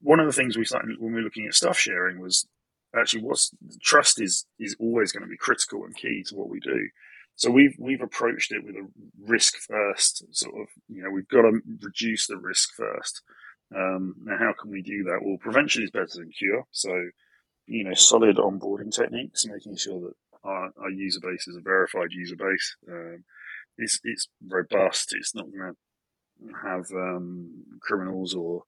One 0.00 0.20
of 0.20 0.26
the 0.26 0.32
things 0.32 0.56
we 0.56 0.64
started 0.64 0.96
when 0.98 1.12
we 1.12 1.20
were 1.20 1.24
looking 1.24 1.46
at 1.46 1.54
stuff 1.54 1.78
sharing 1.78 2.20
was 2.20 2.46
actually 2.94 3.22
what's 3.22 3.50
trust 3.82 4.20
is 4.20 4.46
is 4.58 4.76
always 4.78 5.12
going 5.12 5.24
to 5.24 5.28
be 5.28 5.36
critical 5.36 5.84
and 5.84 5.96
key 5.96 6.22
to 6.28 6.36
what 6.36 6.48
we 6.48 6.60
do. 6.60 6.88
So 7.34 7.50
we've 7.50 7.74
we've 7.78 8.02
approached 8.02 8.52
it 8.52 8.64
with 8.64 8.76
a 8.76 8.86
risk 9.26 9.56
first 9.56 10.24
sort 10.34 10.54
of. 10.54 10.68
You 10.88 11.02
know, 11.02 11.10
we've 11.10 11.28
got 11.28 11.42
to 11.42 11.60
reduce 11.82 12.26
the 12.26 12.36
risk 12.38 12.70
first. 12.76 13.22
Um, 13.74 14.14
now, 14.22 14.38
how 14.38 14.54
can 14.60 14.70
we 14.70 14.82
do 14.82 15.02
that? 15.04 15.18
Well, 15.22 15.38
prevention 15.38 15.82
is 15.82 15.90
better 15.90 16.06
than 16.14 16.30
cure. 16.30 16.64
So, 16.70 16.92
you 17.66 17.82
know, 17.82 17.94
solid 17.94 18.36
onboarding 18.36 18.94
techniques, 18.94 19.44
making 19.44 19.76
sure 19.76 20.00
that 20.00 20.14
our, 20.44 20.70
our 20.80 20.90
user 20.90 21.18
base 21.20 21.48
is 21.48 21.56
a 21.56 21.60
verified 21.60 22.12
user 22.12 22.36
base. 22.36 22.76
Um, 22.88 23.24
it's 23.76 24.00
it's 24.04 24.28
robust. 24.46 25.14
It's 25.18 25.34
not 25.34 25.50
going 25.50 25.72
to 25.72 25.76
have 26.62 26.90
um, 26.92 27.64
criminals 27.80 28.34
or 28.34 28.62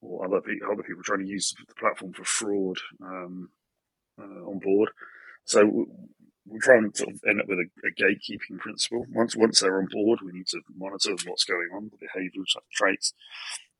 or 0.00 0.26
other 0.26 0.40
pe- 0.40 0.64
other 0.70 0.82
people 0.82 1.02
trying 1.02 1.24
to 1.24 1.30
use 1.30 1.54
the 1.66 1.74
platform 1.74 2.12
for 2.12 2.24
fraud 2.24 2.78
um, 3.02 3.48
uh, 4.20 4.48
on 4.48 4.58
board. 4.58 4.90
So 5.44 5.86
we 6.46 6.58
try 6.58 6.76
and 6.76 6.94
sort 6.94 7.14
of 7.14 7.20
end 7.26 7.40
up 7.40 7.48
with 7.48 7.58
a, 7.58 7.68
a, 7.86 7.90
gatekeeping 7.92 8.58
principle. 8.58 9.06
Once 9.10 9.34
once 9.34 9.60
they're 9.60 9.78
on 9.78 9.88
board, 9.90 10.20
we 10.22 10.32
need 10.32 10.46
to 10.48 10.60
monitor 10.76 11.14
what's 11.26 11.44
going 11.44 11.68
on, 11.74 11.90
the 11.90 12.06
behavioural 12.06 12.44
traits, 12.72 13.14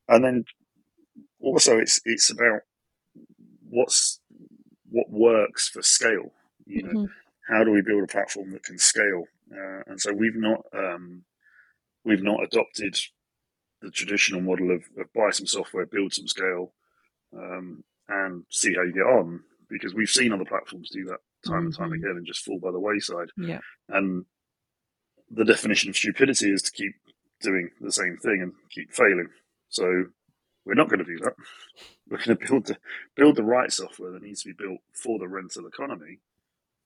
and 0.07 0.23
then 0.23 0.45
also 1.39 1.77
it's 1.77 2.01
it's 2.05 2.31
about 2.31 2.61
what's 3.69 4.19
what 4.89 5.09
works 5.09 5.69
for 5.69 5.81
scale. 5.81 6.31
You 6.65 6.83
know, 6.83 6.89
mm-hmm. 6.89 7.53
how 7.53 7.63
do 7.63 7.71
we 7.71 7.81
build 7.81 8.03
a 8.03 8.07
platform 8.07 8.51
that 8.51 8.63
can 8.63 8.79
scale? 8.79 9.25
Uh, 9.51 9.81
and 9.87 10.01
so 10.01 10.11
we've 10.11 10.35
not 10.35 10.65
um, 10.73 11.23
we've 12.03 12.23
not 12.23 12.43
adopted 12.43 12.97
the 13.85 13.91
traditional 13.91 14.41
model 14.41 14.71
of, 14.71 14.83
of, 14.97 15.13
buy 15.13 15.29
some 15.29 15.45
software, 15.45 15.85
build 15.85 16.13
some 16.13 16.27
scale, 16.27 16.73
um, 17.37 17.83
and 18.07 18.43
see 18.49 18.73
how 18.73 18.81
you 18.81 18.93
get 18.93 19.01
on 19.01 19.41
because 19.69 19.93
we've 19.93 20.09
seen 20.09 20.31
other 20.31 20.45
platforms 20.45 20.89
do 20.91 21.05
that 21.05 21.19
time 21.45 21.57
mm-hmm. 21.57 21.65
and 21.65 21.75
time 21.75 21.89
mm-hmm. 21.89 22.03
again 22.03 22.17
and 22.17 22.25
just 22.25 22.43
fall 22.43 22.59
by 22.59 22.71
the 22.71 22.79
wayside. 22.79 23.29
Yeah. 23.37 23.59
And 23.89 24.25
the 25.29 25.45
definition 25.45 25.89
of 25.89 25.97
stupidity 25.97 26.51
is 26.51 26.61
to 26.63 26.71
keep 26.71 26.93
doing 27.41 27.69
the 27.81 27.91
same 27.91 28.17
thing 28.17 28.41
and 28.41 28.53
keep 28.71 28.91
failing. 28.91 29.29
So 29.69 30.05
we're 30.65 30.75
not 30.75 30.89
going 30.89 30.99
to 30.99 31.05
do 31.05 31.19
that. 31.23 31.33
We're 32.07 32.17
going 32.17 32.37
to 32.37 32.47
build 32.47 32.67
the 32.67 32.77
build 33.15 33.35
the 33.35 33.43
right 33.43 33.71
software 33.71 34.11
that 34.11 34.21
needs 34.21 34.43
to 34.43 34.49
be 34.49 34.63
built 34.63 34.77
for 34.93 35.17
the 35.17 35.27
rental 35.27 35.65
economy 35.65 36.19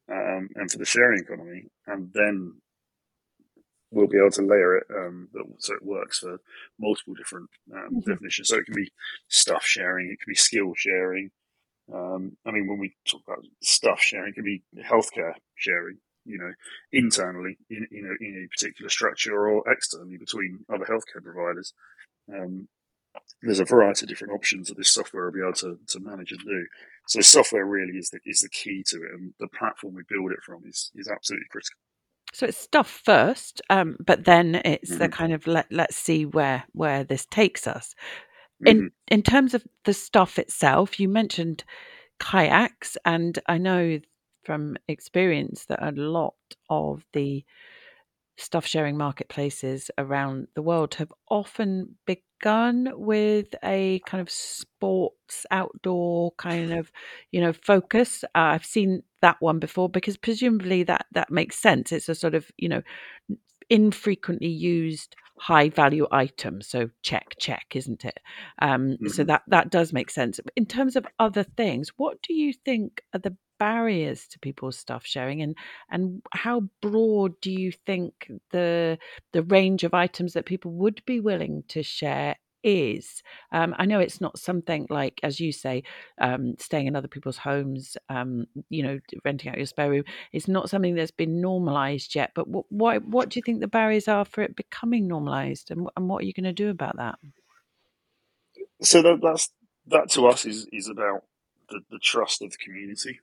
um, 0.09 0.47
and 0.55 0.71
for 0.71 0.77
the 0.77 0.85
sharing 0.85 1.19
economy, 1.19 1.65
and 1.87 2.09
then 2.13 2.53
we'll 3.91 4.07
be 4.07 4.17
able 4.17 4.31
to 4.31 4.41
layer 4.41 4.77
it 4.77 4.87
um, 4.95 5.29
so 5.57 5.73
it 5.73 5.83
works 5.83 6.19
for 6.19 6.39
multiple 6.79 7.13
different 7.15 7.49
um, 7.73 7.79
mm-hmm. 7.79 8.11
definitions. 8.11 8.49
So 8.49 8.57
it 8.57 8.65
can 8.65 8.75
be 8.75 8.91
stuff 9.27 9.63
sharing, 9.63 10.07
it 10.07 10.19
can 10.19 10.31
be 10.31 10.35
skill 10.35 10.73
sharing, 10.75 11.31
um, 11.93 12.37
I 12.45 12.51
mean, 12.51 12.67
when 12.67 12.79
we 12.79 12.95
talk 13.07 13.21
about 13.27 13.45
stuff 13.61 13.99
sharing, 13.99 14.29
it 14.29 14.35
can 14.35 14.43
be 14.43 14.63
healthcare 14.77 15.33
sharing, 15.55 15.97
you 16.25 16.37
know, 16.37 16.51
internally 16.91 17.57
in 17.69 17.87
you 17.91 18.03
know 18.03 18.15
in 18.19 18.45
a 18.45 18.49
particular 18.49 18.89
structure 18.89 19.47
or 19.47 19.69
externally 19.71 20.17
between 20.17 20.65
other 20.71 20.85
healthcare 20.85 21.23
providers. 21.23 21.73
Um, 22.31 22.67
there's 23.41 23.59
a 23.59 23.65
variety 23.65 24.05
of 24.05 24.09
different 24.09 24.33
options 24.33 24.67
that 24.67 24.77
this 24.77 24.93
software 24.93 25.25
will 25.25 25.31
be 25.31 25.41
able 25.41 25.53
to, 25.53 25.79
to 25.87 25.99
manage 25.99 26.31
and 26.31 26.41
do. 26.41 26.67
So 27.07 27.21
software 27.21 27.65
really 27.65 27.97
is 27.97 28.11
the 28.11 28.19
is 28.25 28.41
the 28.41 28.49
key 28.49 28.83
to 28.87 28.97
it, 28.97 29.11
and 29.13 29.33
the 29.39 29.47
platform 29.47 29.95
we 29.95 30.03
build 30.07 30.31
it 30.31 30.43
from 30.45 30.61
is 30.67 30.91
is 30.95 31.07
absolutely 31.07 31.47
critical. 31.49 31.79
So 32.33 32.45
it's 32.45 32.57
stuff 32.57 33.01
first, 33.03 33.61
um, 33.69 33.97
but 33.99 34.25
then 34.25 34.55
it's 34.63 34.91
mm-hmm. 34.91 34.99
the 34.99 35.09
kind 35.09 35.33
of 35.33 35.47
let 35.47 35.67
let's 35.71 35.95
see 35.95 36.25
where 36.25 36.63
where 36.73 37.03
this 37.03 37.25
takes 37.25 37.67
us. 37.67 37.95
In 38.65 38.77
mm-hmm. 38.77 38.87
in 39.07 39.23
terms 39.23 39.53
of 39.53 39.63
the 39.85 39.93
stuff 39.93 40.37
itself, 40.37 40.99
you 40.99 41.09
mentioned 41.09 41.63
kayaks, 42.19 42.97
and 43.05 43.39
I 43.47 43.57
know 43.57 43.99
from 44.43 44.77
experience 44.87 45.65
that 45.65 45.81
a 45.81 45.91
lot 45.91 46.35
of 46.69 47.05
the 47.13 47.43
stuff 48.39 48.65
sharing 48.65 48.97
marketplaces 48.97 49.91
around 49.97 50.47
the 50.55 50.61
world 50.61 50.95
have 50.95 51.11
often 51.29 51.95
begun 52.05 52.89
with 52.95 53.47
a 53.63 53.99
kind 54.05 54.21
of 54.21 54.29
sports 54.29 55.45
outdoor 55.51 56.31
kind 56.33 56.73
of 56.73 56.91
you 57.31 57.41
know 57.41 57.53
focus. 57.53 58.23
Uh, 58.35 58.55
i've 58.55 58.65
seen 58.65 59.03
that 59.21 59.35
one 59.41 59.59
before 59.59 59.89
because 59.89 60.15
presumably 60.17 60.83
that 60.83 61.05
that 61.13 61.29
makes 61.31 61.57
sense. 61.57 61.91
It's 61.91 62.09
a 62.09 62.15
sort 62.15 62.35
of 62.35 62.49
you 62.57 62.69
know 62.69 62.81
infrequently 63.69 64.47
used 64.47 65.15
high 65.39 65.69
value 65.69 66.07
item 66.11 66.61
so 66.61 66.89
check 67.01 67.35
check 67.39 67.65
isn't 67.73 68.03
it 68.05 68.19
um, 68.61 68.89
mm-hmm. 68.91 69.07
so 69.07 69.23
that 69.23 69.41
that 69.47 69.69
does 69.69 69.93
make 69.93 70.09
sense 70.09 70.39
in 70.55 70.65
terms 70.65 70.95
of 70.95 71.05
other 71.17 71.43
things 71.43 71.93
what 71.97 72.21
do 72.21 72.33
you 72.33 72.53
think 72.53 73.01
are 73.13 73.19
the 73.19 73.35
barriers 73.57 74.25
to 74.27 74.39
people's 74.39 74.77
stuff 74.77 75.05
sharing 75.05 75.41
and 75.41 75.55
and 75.91 76.21
how 76.33 76.61
broad 76.81 77.33
do 77.41 77.51
you 77.51 77.71
think 77.71 78.31
the 78.51 78.97
the 79.33 79.43
range 79.43 79.83
of 79.83 79.93
items 79.93 80.33
that 80.33 80.45
people 80.45 80.71
would 80.71 81.03
be 81.05 81.19
willing 81.19 81.63
to 81.67 81.83
share 81.83 82.35
is. 82.63 83.21
Um, 83.51 83.75
I 83.77 83.85
know 83.85 83.99
it's 83.99 84.21
not 84.21 84.39
something 84.39 84.87
like, 84.89 85.19
as 85.23 85.39
you 85.39 85.51
say, 85.51 85.83
um, 86.19 86.55
staying 86.59 86.87
in 86.87 86.95
other 86.95 87.07
people's 87.07 87.37
homes, 87.37 87.97
um, 88.09 88.45
you 88.69 88.83
know, 88.83 88.99
renting 89.23 89.51
out 89.51 89.57
your 89.57 89.65
spare 89.65 89.89
room. 89.89 90.03
It's 90.31 90.47
not 90.47 90.69
something 90.69 90.95
that's 90.95 91.11
been 91.11 91.41
normalised 91.41 92.15
yet. 92.15 92.31
But 92.35 92.47
what, 92.47 92.65
what, 92.69 93.05
what 93.05 93.29
do 93.29 93.39
you 93.39 93.43
think 93.43 93.59
the 93.59 93.67
barriers 93.67 94.07
are 94.07 94.25
for 94.25 94.41
it 94.41 94.55
becoming 94.55 95.07
normalised, 95.07 95.71
and, 95.71 95.87
and 95.95 96.09
what 96.09 96.23
are 96.23 96.25
you 96.25 96.33
going 96.33 96.43
to 96.43 96.53
do 96.53 96.69
about 96.69 96.97
that? 96.97 97.19
So 98.81 99.01
that, 99.01 99.19
that's 99.21 99.49
that 99.87 100.09
to 100.11 100.27
us 100.27 100.45
is 100.45 100.67
is 100.71 100.87
about 100.87 101.23
the, 101.69 101.81
the 101.89 101.99
trust 101.99 102.41
of 102.41 102.51
the 102.51 102.57
community. 102.57 103.19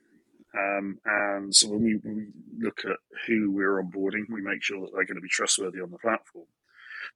Um, 0.57 0.99
and 1.05 1.55
so 1.55 1.69
when 1.69 1.83
we, 1.83 1.93
when 2.01 2.15
we, 2.15 2.27
look 2.65 2.79
at 2.85 2.97
who 3.27 3.51
we're 3.51 3.83
onboarding, 3.83 4.23
we 4.29 4.41
make 4.41 4.63
sure 4.63 4.81
that 4.81 4.91
they're 4.93 5.05
going 5.05 5.17
to 5.17 5.21
be 5.21 5.27
trustworthy 5.27 5.79
on 5.79 5.91
the 5.91 5.99
platform 5.99 6.45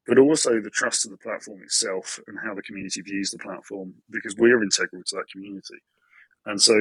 but 0.06 0.18
also 0.18 0.60
the 0.60 0.70
trust 0.70 1.04
of 1.04 1.12
the 1.12 1.18
platform 1.18 1.62
itself 1.62 2.18
and 2.26 2.38
how 2.44 2.54
the 2.54 2.62
community 2.62 3.00
views 3.02 3.30
the 3.30 3.38
platform 3.38 3.94
because 4.10 4.36
we're 4.36 4.62
integral 4.62 5.02
to 5.06 5.16
that 5.16 5.30
community. 5.30 5.78
And 6.46 6.60
so 6.60 6.74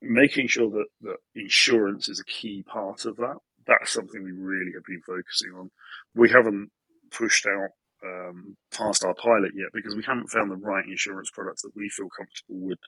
making 0.00 0.48
sure 0.48 0.70
that, 0.70 0.86
that 1.02 1.16
insurance 1.34 2.08
is 2.08 2.20
a 2.20 2.24
key 2.24 2.62
part 2.62 3.04
of 3.04 3.16
that, 3.16 3.36
that's 3.66 3.92
something 3.92 4.22
we 4.22 4.32
really 4.32 4.72
have 4.74 4.84
been 4.84 5.02
focusing 5.06 5.52
on. 5.58 5.70
We 6.14 6.30
haven't 6.30 6.70
pushed 7.10 7.46
out 7.46 7.70
um, 8.04 8.56
past 8.72 9.04
our 9.04 9.14
pilot 9.14 9.52
yet 9.54 9.68
because 9.74 9.94
we 9.94 10.02
haven't 10.02 10.30
found 10.30 10.50
the 10.50 10.56
right 10.56 10.86
insurance 10.86 11.30
products 11.30 11.62
that 11.62 11.76
we 11.76 11.88
feel 11.90 12.08
comfortable 12.16 12.66
would 12.66 12.78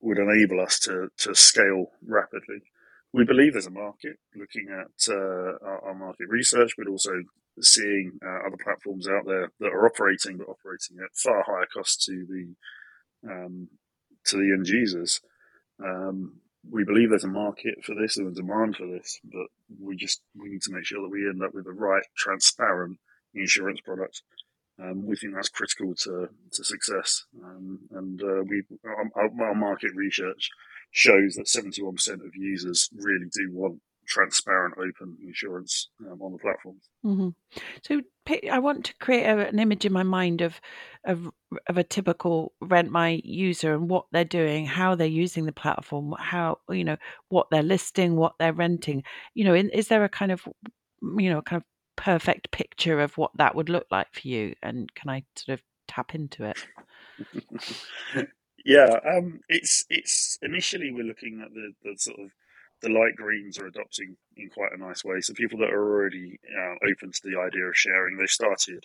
would 0.00 0.18
enable 0.18 0.60
us 0.60 0.78
to 0.80 1.08
to 1.18 1.34
scale 1.34 1.86
rapidly. 2.06 2.62
We 3.12 3.24
believe 3.24 3.54
there's 3.54 3.66
a 3.66 3.70
market 3.70 4.16
looking 4.36 4.68
at 4.70 5.12
uh, 5.12 5.58
our, 5.66 5.80
our, 5.88 5.94
market 5.94 6.28
research, 6.28 6.74
but 6.76 6.86
also 6.86 7.10
seeing 7.60 8.18
uh, 8.24 8.46
other 8.46 8.56
platforms 8.62 9.08
out 9.08 9.26
there 9.26 9.50
that 9.60 9.72
are 9.72 9.86
operating, 9.86 10.36
but 10.36 10.48
operating 10.48 10.98
at 11.02 11.14
far 11.14 11.42
higher 11.46 11.66
cost 11.72 12.04
to 12.04 12.26
the 12.26 13.30
um, 13.30 13.68
to 14.24 14.36
the 14.36 14.52
end 14.52 14.68
users. 14.68 15.20
Um, 15.84 16.40
we 16.70 16.84
believe 16.84 17.10
there's 17.10 17.24
a 17.24 17.28
market 17.28 17.84
for 17.84 17.94
this 17.94 18.16
and 18.16 18.28
a 18.28 18.30
demand 18.34 18.76
for 18.76 18.86
this, 18.86 19.20
but 19.24 19.46
we 19.80 19.96
just 19.96 20.20
we 20.36 20.48
need 20.48 20.62
to 20.62 20.72
make 20.72 20.84
sure 20.84 21.02
that 21.02 21.10
we 21.10 21.28
end 21.28 21.42
up 21.42 21.54
with 21.54 21.64
the 21.64 21.72
right, 21.72 22.04
transparent 22.16 22.98
insurance 23.34 23.80
product. 23.80 24.22
Um, 24.80 25.06
we 25.06 25.16
think 25.16 25.34
that's 25.34 25.48
critical 25.48 25.94
to, 25.94 26.28
to 26.52 26.64
success, 26.64 27.24
um, 27.42 27.80
and 27.90 28.22
uh, 28.22 28.42
we 28.46 28.62
our, 28.84 29.10
our 29.16 29.54
market 29.54 29.90
research 29.94 30.50
shows 30.90 31.34
that 31.34 31.46
71% 31.46 32.24
of 32.24 32.34
users 32.34 32.88
really 32.94 33.26
do 33.32 33.50
want 33.52 33.80
transparent, 34.08 34.74
open 34.78 35.16
insurance 35.22 35.90
um, 36.00 36.20
on 36.20 36.32
the 36.32 36.38
platforms. 36.38 36.88
Mm-hmm. 37.04 37.28
So 37.82 38.00
I 38.50 38.58
want 38.58 38.86
to 38.86 38.94
create 38.96 39.24
a, 39.24 39.48
an 39.48 39.58
image 39.58 39.84
in 39.84 39.92
my 39.92 40.02
mind 40.02 40.40
of, 40.40 40.60
of 41.04 41.30
of 41.68 41.78
a 41.78 41.84
typical 41.84 42.52
rent 42.60 42.90
my 42.90 43.20
user 43.24 43.74
and 43.74 43.88
what 43.88 44.06
they're 44.12 44.24
doing, 44.24 44.66
how 44.66 44.94
they're 44.94 45.06
using 45.06 45.46
the 45.46 45.52
platform, 45.52 46.14
how 46.18 46.58
you 46.70 46.84
know 46.84 46.96
what 47.28 47.48
they're 47.50 47.62
listing, 47.62 48.16
what 48.16 48.34
they're 48.38 48.52
renting. 48.52 49.04
You 49.34 49.44
know, 49.44 49.54
in, 49.54 49.70
is 49.70 49.88
there 49.88 50.04
a 50.04 50.08
kind 50.08 50.32
of 50.32 50.46
you 51.02 51.30
know 51.30 51.42
kind 51.42 51.62
of 51.62 51.64
perfect 51.96 52.50
picture 52.50 53.00
of 53.00 53.16
what 53.18 53.30
that 53.36 53.54
would 53.54 53.68
look 53.68 53.86
like 53.90 54.08
for 54.12 54.26
you? 54.26 54.54
And 54.62 54.92
can 54.94 55.10
I 55.10 55.24
sort 55.36 55.58
of 55.58 55.62
tap 55.86 56.14
into 56.14 56.44
it? 56.44 56.66
Yeah, 58.64 58.98
um, 59.08 59.40
it's 59.48 59.86
it's 59.88 60.38
initially 60.42 60.90
we're 60.90 61.04
looking 61.04 61.40
at 61.42 61.54
the, 61.54 61.72
the 61.82 61.96
sort 61.96 62.18
of 62.20 62.30
the 62.82 62.88
light 62.88 63.16
greens 63.16 63.58
are 63.58 63.66
adopting 63.66 64.16
in 64.36 64.50
quite 64.50 64.72
a 64.72 64.78
nice 64.78 65.04
way. 65.04 65.20
So 65.20 65.34
people 65.34 65.58
that 65.60 65.70
are 65.70 65.82
already 65.82 66.38
uh, 66.56 66.74
open 66.90 67.10
to 67.12 67.20
the 67.24 67.38
idea 67.40 67.64
of 67.64 67.76
sharing—they've 67.76 68.28
started 68.28 68.84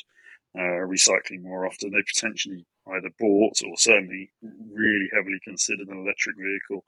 uh, 0.57 0.85
recycling 0.87 1.43
more 1.43 1.65
often. 1.65 1.91
They 1.91 2.03
potentially 2.13 2.65
either 2.87 3.09
bought 3.19 3.61
or 3.65 3.77
certainly 3.77 4.31
really 4.41 5.09
heavily 5.13 5.39
considered 5.43 5.87
an 5.87 5.97
electric 5.97 6.35
vehicle. 6.37 6.85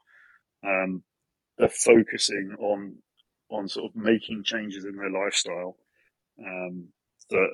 Um, 0.66 1.04
they're 1.58 1.70
focusing 1.70 2.56
on 2.60 2.98
on 3.50 3.68
sort 3.68 3.92
of 3.92 3.96
making 3.96 4.44
changes 4.44 4.86
in 4.86 4.96
their 4.96 5.12
lifestyle 5.12 5.78
um, 6.40 6.88
that, 7.30 7.50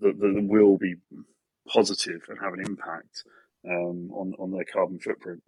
that 0.00 0.18
that 0.18 0.46
will 0.46 0.76
be 0.76 0.94
positive 1.66 2.20
and 2.28 2.38
have 2.42 2.52
an 2.52 2.64
impact 2.66 3.24
um, 3.68 4.10
on 4.12 4.34
on 4.38 4.50
their 4.50 4.66
carbon 4.70 4.98
footprint. 4.98 5.42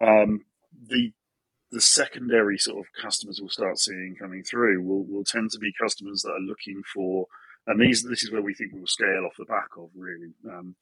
Um, 0.00 0.40
the 0.88 1.12
the 1.72 1.80
secondary 1.80 2.58
sort 2.58 2.78
of 2.78 2.92
customers 3.00 3.40
we'll 3.40 3.50
start 3.50 3.78
seeing 3.78 4.16
coming 4.18 4.42
through 4.42 4.82
will, 4.82 5.04
will 5.04 5.24
tend 5.24 5.50
to 5.50 5.58
be 5.58 5.72
customers 5.80 6.22
that 6.22 6.32
are 6.32 6.40
looking 6.40 6.82
for, 6.94 7.26
and 7.66 7.80
these 7.80 8.02
this 8.02 8.22
is 8.22 8.30
where 8.30 8.42
we 8.42 8.54
think 8.54 8.72
we'll 8.72 8.86
scale 8.86 9.24
off 9.26 9.36
the 9.38 9.44
back 9.44 9.68
of 9.76 9.90
really. 9.96 10.32
Um, 10.48 10.76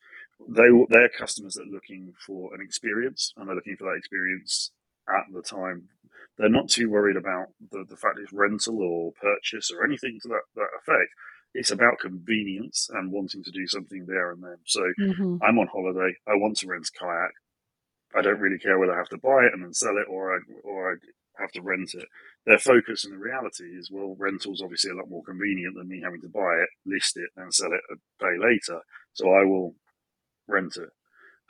they 0.49 0.69
they're 0.91 1.09
customers 1.09 1.55
that 1.55 1.63
are 1.63 1.73
looking 1.73 2.13
for 2.27 2.55
an 2.55 2.61
experience, 2.61 3.33
and 3.37 3.49
they're 3.49 3.57
looking 3.57 3.77
for 3.77 3.85
that 3.85 3.99
experience 3.99 4.73
at 5.09 5.33
the 5.33 5.43
time. 5.43 5.89
They're 6.37 6.49
not 6.49 6.69
too 6.69 6.91
worried 6.91 7.17
about 7.17 7.49
the, 7.71 7.85
the 7.89 7.97
fact 7.97 8.19
it's 8.19 8.33
rental 8.33 8.83
or 8.83 9.13
purchase 9.13 9.71
or 9.71 9.85
anything 9.85 10.19
to 10.23 10.29
that, 10.29 10.43
that 10.57 10.69
effect. 10.81 11.11
It's 11.55 11.71
about 11.71 12.01
convenience 12.01 12.91
and 12.93 13.13
wanting 13.13 13.45
to 13.45 13.53
do 13.53 13.67
something 13.69 14.07
there 14.07 14.33
and 14.33 14.43
then. 14.43 14.57
So 14.65 14.81
mm-hmm. 15.01 15.37
I'm 15.43 15.59
on 15.59 15.69
holiday. 15.69 16.13
I 16.27 16.35
want 16.35 16.57
to 16.59 16.67
rent 16.67 16.89
a 16.93 16.99
kayak. 16.99 17.31
I 18.17 18.23
don't 18.23 18.41
really 18.41 18.59
care 18.59 18.79
whether 18.79 18.95
I 18.95 18.99
have 18.99 19.09
to 19.11 19.19
buy 19.19 19.45
it 19.45 19.53
and 19.53 19.65
then 19.65 19.75
sell 19.75 19.97
it 19.97 20.07
or 20.09 20.37
I, 20.37 20.39
or 20.63 20.93
I 20.93 21.43
have 21.43 21.53
to 21.53 21.63
rent 21.63 21.95
it. 21.95 22.07
Their 22.47 22.59
focus 22.59 23.05
and 23.05 23.15
the 23.15 23.19
reality 23.19 23.65
is, 23.65 23.91
well, 23.91 24.17
rental's 24.19 24.63
obviously 24.63 24.91
a 24.91 24.95
lot 24.95 25.11
more 25.11 25.25
convenient 25.25 25.75
than 25.77 25.89
me 25.89 26.01
having 26.03 26.21
to 26.21 26.29
buy 26.29 26.63
it, 26.63 26.69
list 26.87 27.17
it, 27.17 27.31
and 27.37 27.53
sell 27.53 27.73
it 27.73 27.81
a 27.91 27.97
day 28.25 28.37
later. 28.39 28.81
So 29.13 29.31
I 29.31 29.45
will 29.45 29.75
rent 30.47 30.77
it. 30.77 30.91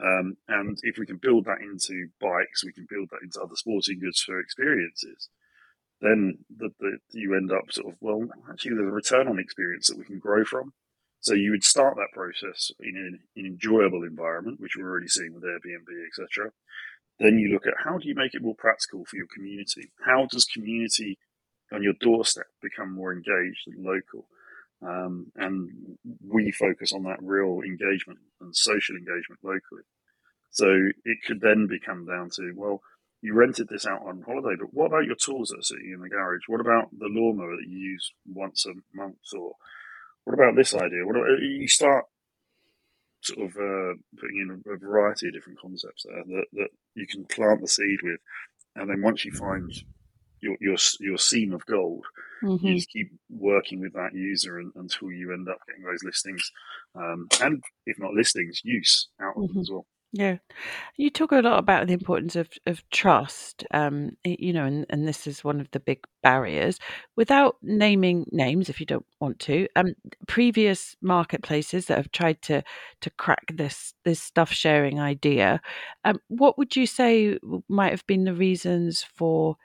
Um, 0.03 0.37
and 0.49 0.79
if 0.83 0.99
we 0.99 1.07
can 1.07 1.19
build 1.19 1.45
that 1.45 1.61
into 1.61 2.09
bikes, 2.21 2.65
we 2.65 2.73
can 2.73 2.87
build 2.89 3.11
that 3.11 3.23
into 3.23 3.41
other 3.41 3.55
sporting 3.57 4.01
goods 4.01 4.21
for 4.21 4.41
experiences. 4.41 5.29
Then 6.01 6.39
the, 6.55 6.71
the, 6.81 6.99
you 7.13 7.35
end 7.37 7.53
up 7.53 7.71
sort 7.71 7.93
of 7.93 7.99
well, 8.01 8.27
actually, 8.51 8.75
there's 8.75 8.89
a 8.89 8.93
return 8.93 9.29
on 9.29 9.39
experience 9.39 9.89
that 9.89 9.99
we 9.99 10.05
can 10.05 10.19
grow 10.19 10.45
from. 10.45 10.73
So 11.25 11.33
you 11.33 11.53
would 11.53 11.65
start 11.65 11.97
that 11.97 12.13
process 12.13 12.71
in 12.81 12.97
an, 12.97 13.19
an 13.35 13.47
enjoyable 13.47 14.05
environment, 14.05 14.61
which 14.61 14.77
we're 14.77 14.91
already 14.91 15.09
seeing 15.09 15.33
with 15.33 15.43
Airbnb, 15.43 15.89
etc. 16.07 16.51
Then 17.19 17.39
you 17.39 17.51
look 17.51 17.67
at 17.67 17.83
how 17.83 17.97
do 17.97 18.07
you 18.07 18.15
make 18.15 18.35
it 18.35 18.43
more 18.43 18.55
practical 18.55 19.07
for 19.07 19.17
your 19.17 19.29
community? 19.35 19.91
How 20.05 20.27
does 20.31 20.45
community 20.45 21.19
on 21.73 21.83
your 21.83 21.95
doorstep 21.99 22.45
become 22.61 22.93
more 22.93 23.11
engaged 23.11 23.67
and 23.69 23.83
local? 23.83 24.29
Um, 24.87 25.33
and 25.37 25.97
we 26.29 26.53
focus 26.53 26.93
on 26.93 27.05
that 27.05 27.23
real 27.23 27.63
engagement 27.65 28.19
and 28.43 28.55
social 28.55 28.95
engagement 28.95 29.41
locally. 29.43 29.85
So 30.51 30.67
it 31.07 31.19
could 31.27 31.41
then 31.41 31.67
become 31.67 32.05
down 32.05 32.29
to, 32.37 32.53
well, 32.55 32.83
you 33.23 33.33
rented 33.33 33.71
this 33.71 33.87
out 33.87 34.03
on 34.07 34.25
holiday, 34.27 34.57
but 34.61 34.75
what 34.75 34.89
about 34.89 35.07
your 35.07 35.17
tools 35.17 35.49
that 35.49 35.61
are 35.61 35.63
sitting 35.63 35.91
in 35.95 36.03
the 36.03 36.11
garage? 36.11 36.43
What 36.49 36.61
about 36.61 36.91
the 36.91 37.09
lawnmower 37.09 37.57
that 37.57 37.67
you 37.67 37.79
use 37.79 38.13
once 38.27 38.67
a 38.67 38.75
month 38.95 39.17
or 39.35 39.55
what 40.25 40.35
about 40.35 40.57
this 40.57 40.75
idea? 40.75 41.05
What 41.05 41.17
about, 41.17 41.41
you 41.41 41.69
start 41.69 42.05
sort 43.23 43.41
of 43.41 43.57
uh, 43.57 43.95
putting 44.19 44.41
in 44.41 44.63
a, 44.73 44.77
variety 44.77 45.29
of 45.29 45.35
different 45.35 45.61
concepts 45.61 46.05
there 46.05 46.23
that, 46.27 46.45
that 46.53 46.69
you 46.95 47.07
can 47.07 47.25
plant 47.25 47.61
the 47.61 47.69
seed 47.69 47.99
with, 48.03 48.21
and 48.77 48.91
then 48.91 49.03
once 49.03 49.25
you 49.25 49.33
find 49.33 49.73
your 50.41 50.57
your 50.61 50.77
your 51.01 51.19
seam 51.19 51.53
of 51.53 51.65
gold, 51.67 52.05
mm-hmm. 52.43 52.67
you 52.67 52.75
just 52.77 52.91
keep 52.91 53.11
working 53.31 53.81
with 53.81 53.95
that 53.95 54.15
user 54.15 54.59
and, 54.59 54.73
until 54.77 55.11
you 55.11 55.33
end 55.33 55.49
up 55.49 55.59
getting 55.67 55.85
those 55.85 56.05
listings, 56.05 56.51
um, 56.95 57.29
and 57.41 57.63
if 57.87 57.99
not 57.99 58.13
listings, 58.13 58.61
use 58.65 59.09
out 59.21 59.37
of 59.37 59.45
mm-hmm. 59.45 59.55
them 59.55 59.61
as 59.63 59.71
well. 59.71 59.87
Yeah. 60.17 60.37
You 60.97 61.11
talk 61.11 61.33
a 61.33 61.37
lot 61.43 61.59
about 61.59 61.89
the 61.89 61.93
importance 61.93 62.37
of, 62.37 62.49
of 62.67 62.89
trust, 62.91 63.65
um, 63.73 64.13
you 64.25 64.53
know, 64.53 64.65
and, 64.65 64.87
and 64.91 65.09
this 65.09 65.27
is 65.27 65.43
one 65.43 65.61
of 65.61 65.69
the 65.73 65.81
big 65.81 66.05
barriers. 66.23 66.79
Without 67.17 67.57
naming 67.63 68.27
names, 68.31 68.69
if 68.69 68.79
you 68.79 68.87
don't 68.87 69.07
want 69.21 69.41
to, 69.41 69.69
um, 69.77 69.95
previous 70.29 70.97
marketplaces 71.03 71.87
that 71.87 71.97
have 71.99 72.13
tried 72.13 72.43
to 72.43 72.63
to 73.01 73.11
crack 73.11 73.45
this 73.55 73.95
this 74.05 74.23
stuff 74.23 74.53
sharing 74.53 75.01
idea, 75.01 75.61
um, 76.05 76.21
what 76.29 76.59
would 76.59 76.77
you 76.77 76.87
say 76.87 77.37
might 77.69 77.91
have 77.93 78.07
been 78.07 78.25
the 78.25 78.35
reasons 78.35 79.03
for 79.03 79.57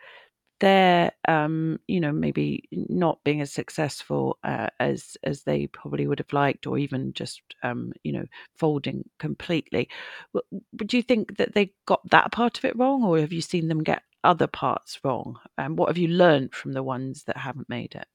they're 0.59 1.11
um, 1.27 1.79
you 1.87 1.99
know 1.99 2.11
maybe 2.11 2.67
not 2.71 3.23
being 3.23 3.41
as 3.41 3.51
successful 3.51 4.37
uh, 4.43 4.67
as 4.79 5.17
as 5.23 5.43
they 5.43 5.67
probably 5.67 6.07
would 6.07 6.19
have 6.19 6.33
liked 6.33 6.67
or 6.67 6.77
even 6.77 7.13
just 7.13 7.41
um, 7.63 7.93
you 8.03 8.11
know 8.11 8.25
folding 8.55 9.03
completely. 9.19 9.89
Would 10.33 10.93
you 10.93 11.01
think 11.01 11.37
that 11.37 11.53
they 11.53 11.73
got 11.85 12.01
that 12.09 12.31
part 12.31 12.57
of 12.57 12.65
it 12.65 12.77
wrong 12.77 13.03
or 13.03 13.19
have 13.19 13.33
you 13.33 13.41
seen 13.41 13.67
them 13.67 13.83
get 13.83 14.03
other 14.23 14.47
parts 14.47 14.99
wrong? 15.03 15.37
And 15.57 15.67
um, 15.67 15.75
what 15.75 15.89
have 15.89 15.97
you 15.97 16.09
learned 16.09 16.53
from 16.53 16.73
the 16.73 16.83
ones 16.83 17.23
that 17.23 17.37
haven't 17.37 17.69
made 17.69 17.95
it? 17.95 18.07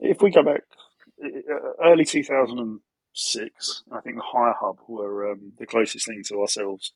If 0.00 0.22
we 0.22 0.30
go 0.30 0.42
back 0.44 0.62
early 1.84 2.04
2006 2.04 3.82
i 3.92 4.00
think 4.00 4.16
the 4.16 4.22
hire 4.22 4.54
hub 4.58 4.78
were 4.88 5.32
um, 5.32 5.52
the 5.58 5.66
closest 5.66 6.06
thing 6.06 6.22
to 6.24 6.40
ourselves 6.40 6.92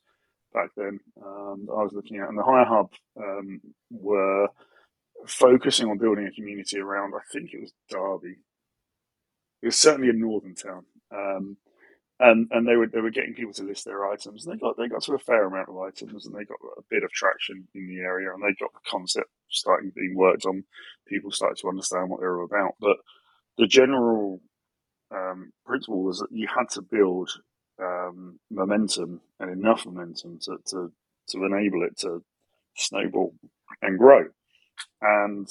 back 0.53 0.71
then 0.77 1.01
um, 1.25 1.69
I 1.71 1.83
was 1.83 1.93
looking 1.93 2.19
at, 2.19 2.29
and 2.29 2.39
the 2.39 2.43
Hire 2.43 2.65
Hub 2.65 2.91
um, 3.17 3.61
were 3.91 4.49
focusing 5.27 5.89
on 5.89 5.99
building 5.99 6.27
a 6.27 6.33
community 6.33 6.79
around. 6.79 7.15
I 7.15 7.23
think 7.33 7.51
it 7.53 7.61
was 7.61 7.73
Derby. 7.91 8.37
It 9.63 9.67
was 9.67 9.77
certainly 9.77 10.11
a 10.11 10.13
northern 10.13 10.55
town, 10.55 10.85
um, 11.15 11.57
and 12.19 12.49
and 12.51 12.67
they 12.67 12.77
were 12.77 12.89
they 12.89 13.01
were 13.01 13.11
getting 13.11 13.35
people 13.35 13.53
to 13.55 13.65
list 13.65 13.85
their 13.85 14.11
items. 14.11 14.45
And 14.45 14.55
they 14.55 14.59
got 14.59 14.77
they 14.77 14.89
got 14.89 15.03
to 15.05 15.15
a 15.15 15.19
fair 15.19 15.47
amount 15.47 15.69
of 15.69 15.79
items, 15.79 16.27
and 16.27 16.35
they 16.35 16.45
got 16.45 16.59
a 16.79 16.83
bit 16.91 17.05
of 17.05 17.11
traction 17.13 17.69
in 17.75 17.87
the 17.87 18.01
area, 18.01 18.33
and 18.33 18.43
they 18.43 18.55
got 18.59 18.73
the 18.73 18.91
concept 18.91 19.31
starting 19.49 19.93
being 19.95 20.15
worked 20.17 20.47
on. 20.47 20.65
People 21.07 21.31
started 21.31 21.59
to 21.59 21.69
understand 21.69 22.11
what 22.11 22.21
they 22.21 22.27
were 22.27 22.43
about, 22.43 22.75
but 22.81 22.97
the 23.59 23.67
general 23.67 24.41
um, 25.15 25.53
principle 25.65 26.03
was 26.03 26.19
that 26.19 26.29
you 26.33 26.49
had 26.49 26.69
to 26.71 26.83
build 26.83 27.31
um, 27.83 28.39
momentum 28.51 29.21
and 29.41 29.51
enough 29.51 29.85
momentum 29.87 30.39
to, 30.43 30.59
to, 30.67 30.93
to 31.29 31.45
enable 31.45 31.83
it 31.83 31.99
to 31.99 32.23
snowball 32.77 33.35
and 33.81 33.99
grow. 33.99 34.27
And 35.01 35.49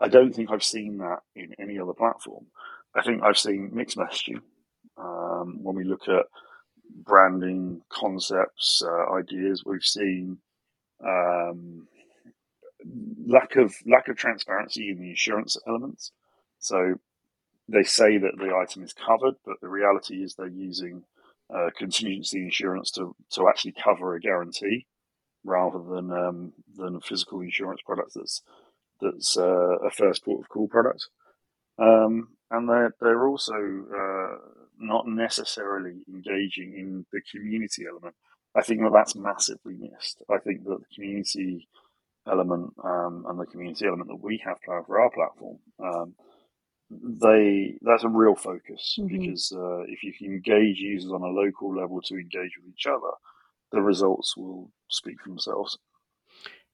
I 0.00 0.08
don't 0.08 0.34
think 0.34 0.50
I've 0.50 0.64
seen 0.64 0.98
that 0.98 1.20
in 1.34 1.54
any 1.58 1.78
other 1.78 1.92
platform. 1.92 2.46
I 2.94 3.02
think 3.02 3.22
I've 3.22 3.38
seen 3.38 3.70
mixed 3.72 3.96
messaging 3.96 4.40
um, 4.96 5.62
when 5.62 5.76
we 5.76 5.84
look 5.84 6.08
at 6.08 6.26
branding 6.94 7.82
concepts, 7.88 8.82
uh, 8.84 9.12
ideas. 9.14 9.64
We've 9.64 9.82
seen 9.82 10.38
um, 11.04 11.88
lack 13.26 13.56
of 13.56 13.74
lack 13.86 14.08
of 14.08 14.16
transparency 14.16 14.90
in 14.90 15.00
the 15.00 15.10
insurance 15.10 15.56
elements. 15.66 16.12
So 16.58 16.94
they 17.68 17.82
say 17.82 18.18
that 18.18 18.36
the 18.36 18.54
item 18.54 18.82
is 18.82 18.92
covered, 18.92 19.34
but 19.44 19.60
the 19.60 19.68
reality 19.68 20.22
is 20.22 20.34
they're 20.34 20.46
using 20.48 21.04
uh, 21.54 21.70
contingency 21.76 22.42
insurance 22.42 22.90
to, 22.92 23.14
to 23.30 23.48
actually 23.48 23.74
cover 23.82 24.14
a 24.14 24.20
guarantee 24.20 24.86
rather 25.44 25.78
than 25.78 26.10
um, 26.10 26.52
than 26.76 26.96
a 26.96 27.00
physical 27.00 27.40
insurance 27.40 27.80
product 27.84 28.12
that's 28.14 28.42
that's 29.00 29.36
uh, 29.36 29.76
a 29.78 29.90
first 29.90 30.24
port 30.24 30.40
of 30.40 30.48
call 30.48 30.68
product. 30.68 31.08
Um, 31.78 32.28
and 32.50 32.68
they're 32.68 32.94
they're 33.00 33.26
also 33.26 33.54
uh, 33.54 34.36
not 34.78 35.06
necessarily 35.06 36.02
engaging 36.08 36.74
in 36.74 37.06
the 37.12 37.20
community 37.30 37.84
element. 37.88 38.14
I 38.56 38.62
think 38.62 38.80
that 38.80 38.92
that's 38.92 39.16
massively 39.16 39.74
missed. 39.74 40.22
I 40.30 40.38
think 40.38 40.64
that 40.64 40.78
the 40.78 40.94
community 40.94 41.68
element 42.26 42.72
um, 42.82 43.26
and 43.28 43.38
the 43.38 43.46
community 43.46 43.86
element 43.86 44.08
that 44.08 44.22
we 44.22 44.40
have 44.44 44.62
planned 44.62 44.86
for 44.86 45.00
our 45.00 45.10
platform 45.10 45.58
um, 45.82 46.14
they 47.02 47.78
that's 47.82 48.04
a 48.04 48.08
real 48.08 48.34
focus 48.34 48.96
mm-hmm. 48.98 49.18
because 49.18 49.52
uh, 49.52 49.82
if 49.82 50.02
you 50.02 50.12
can 50.12 50.26
engage 50.26 50.78
users 50.78 51.10
on 51.10 51.22
a 51.22 51.26
local 51.26 51.74
level 51.74 52.00
to 52.02 52.14
engage 52.14 52.52
with 52.56 52.72
each 52.72 52.86
other, 52.86 53.10
the 53.72 53.80
results 53.80 54.36
will 54.36 54.70
speak 54.88 55.20
for 55.20 55.28
themselves. 55.28 55.78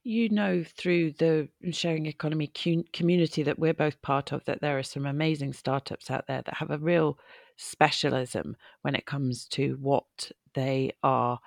You 0.03 0.31
know, 0.31 0.65
through 0.65 1.13
the 1.13 1.49
sharing 1.73 2.07
economy 2.07 2.51
community 2.93 3.43
that 3.43 3.59
we're 3.59 3.75
both 3.75 4.01
part 4.01 4.33
of, 4.33 4.43
that 4.47 4.63
there 4.63 4.79
are 4.79 4.83
some 4.83 5.05
amazing 5.05 5.53
startups 5.53 6.11
out 6.11 6.27
there 6.27 6.41
that 6.43 6.55
have 6.55 6.71
a 6.71 6.79
real 6.79 7.19
specialism 7.57 8.57
when 8.81 8.95
it 8.95 9.05
comes 9.05 9.45
to 9.45 9.77
what 9.83 10.33
they 10.55 10.93
are 11.03 11.39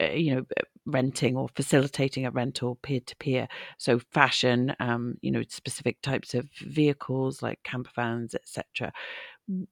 uh, 0.00 0.10
you 0.12 0.34
know 0.34 0.44
renting 0.86 1.36
or 1.36 1.48
facilitating 1.54 2.24
a 2.24 2.30
rental 2.30 2.76
peer 2.82 3.00
to 3.00 3.14
peer 3.16 3.46
so 3.78 3.98
fashion 3.98 4.74
um, 4.80 5.14
you 5.20 5.30
know 5.30 5.42
specific 5.48 6.00
types 6.02 6.34
of 6.34 6.48
vehicles 6.60 7.42
like 7.42 7.62
camper 7.62 7.90
vans 7.94 8.34
etc 8.34 8.92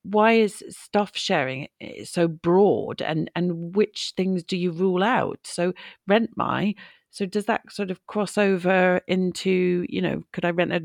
why 0.03 0.33
is 0.33 0.65
stuff 0.71 1.17
sharing 1.17 1.69
eh, 1.81 2.05
so 2.05 2.29
broad? 2.29 3.03
And 3.03 3.31
and 3.35 3.75
which 3.77 4.13
things 4.17 4.43
do 4.43 4.57
you 4.57 4.71
rule 4.73 5.03
out? 5.03 5.41
So 5.45 5.73
rent 6.07 6.31
my 6.37 6.75
so 7.11 7.27
does 7.27 7.47
that 7.47 7.73
sort 7.73 7.91
of 7.91 8.07
cross 8.07 8.37
over 8.37 9.01
into 9.07 9.87
you 9.89 10.03
know 10.03 10.23
could 10.33 10.45
i 10.45 10.51
rent 10.51 10.73
a 10.73 10.83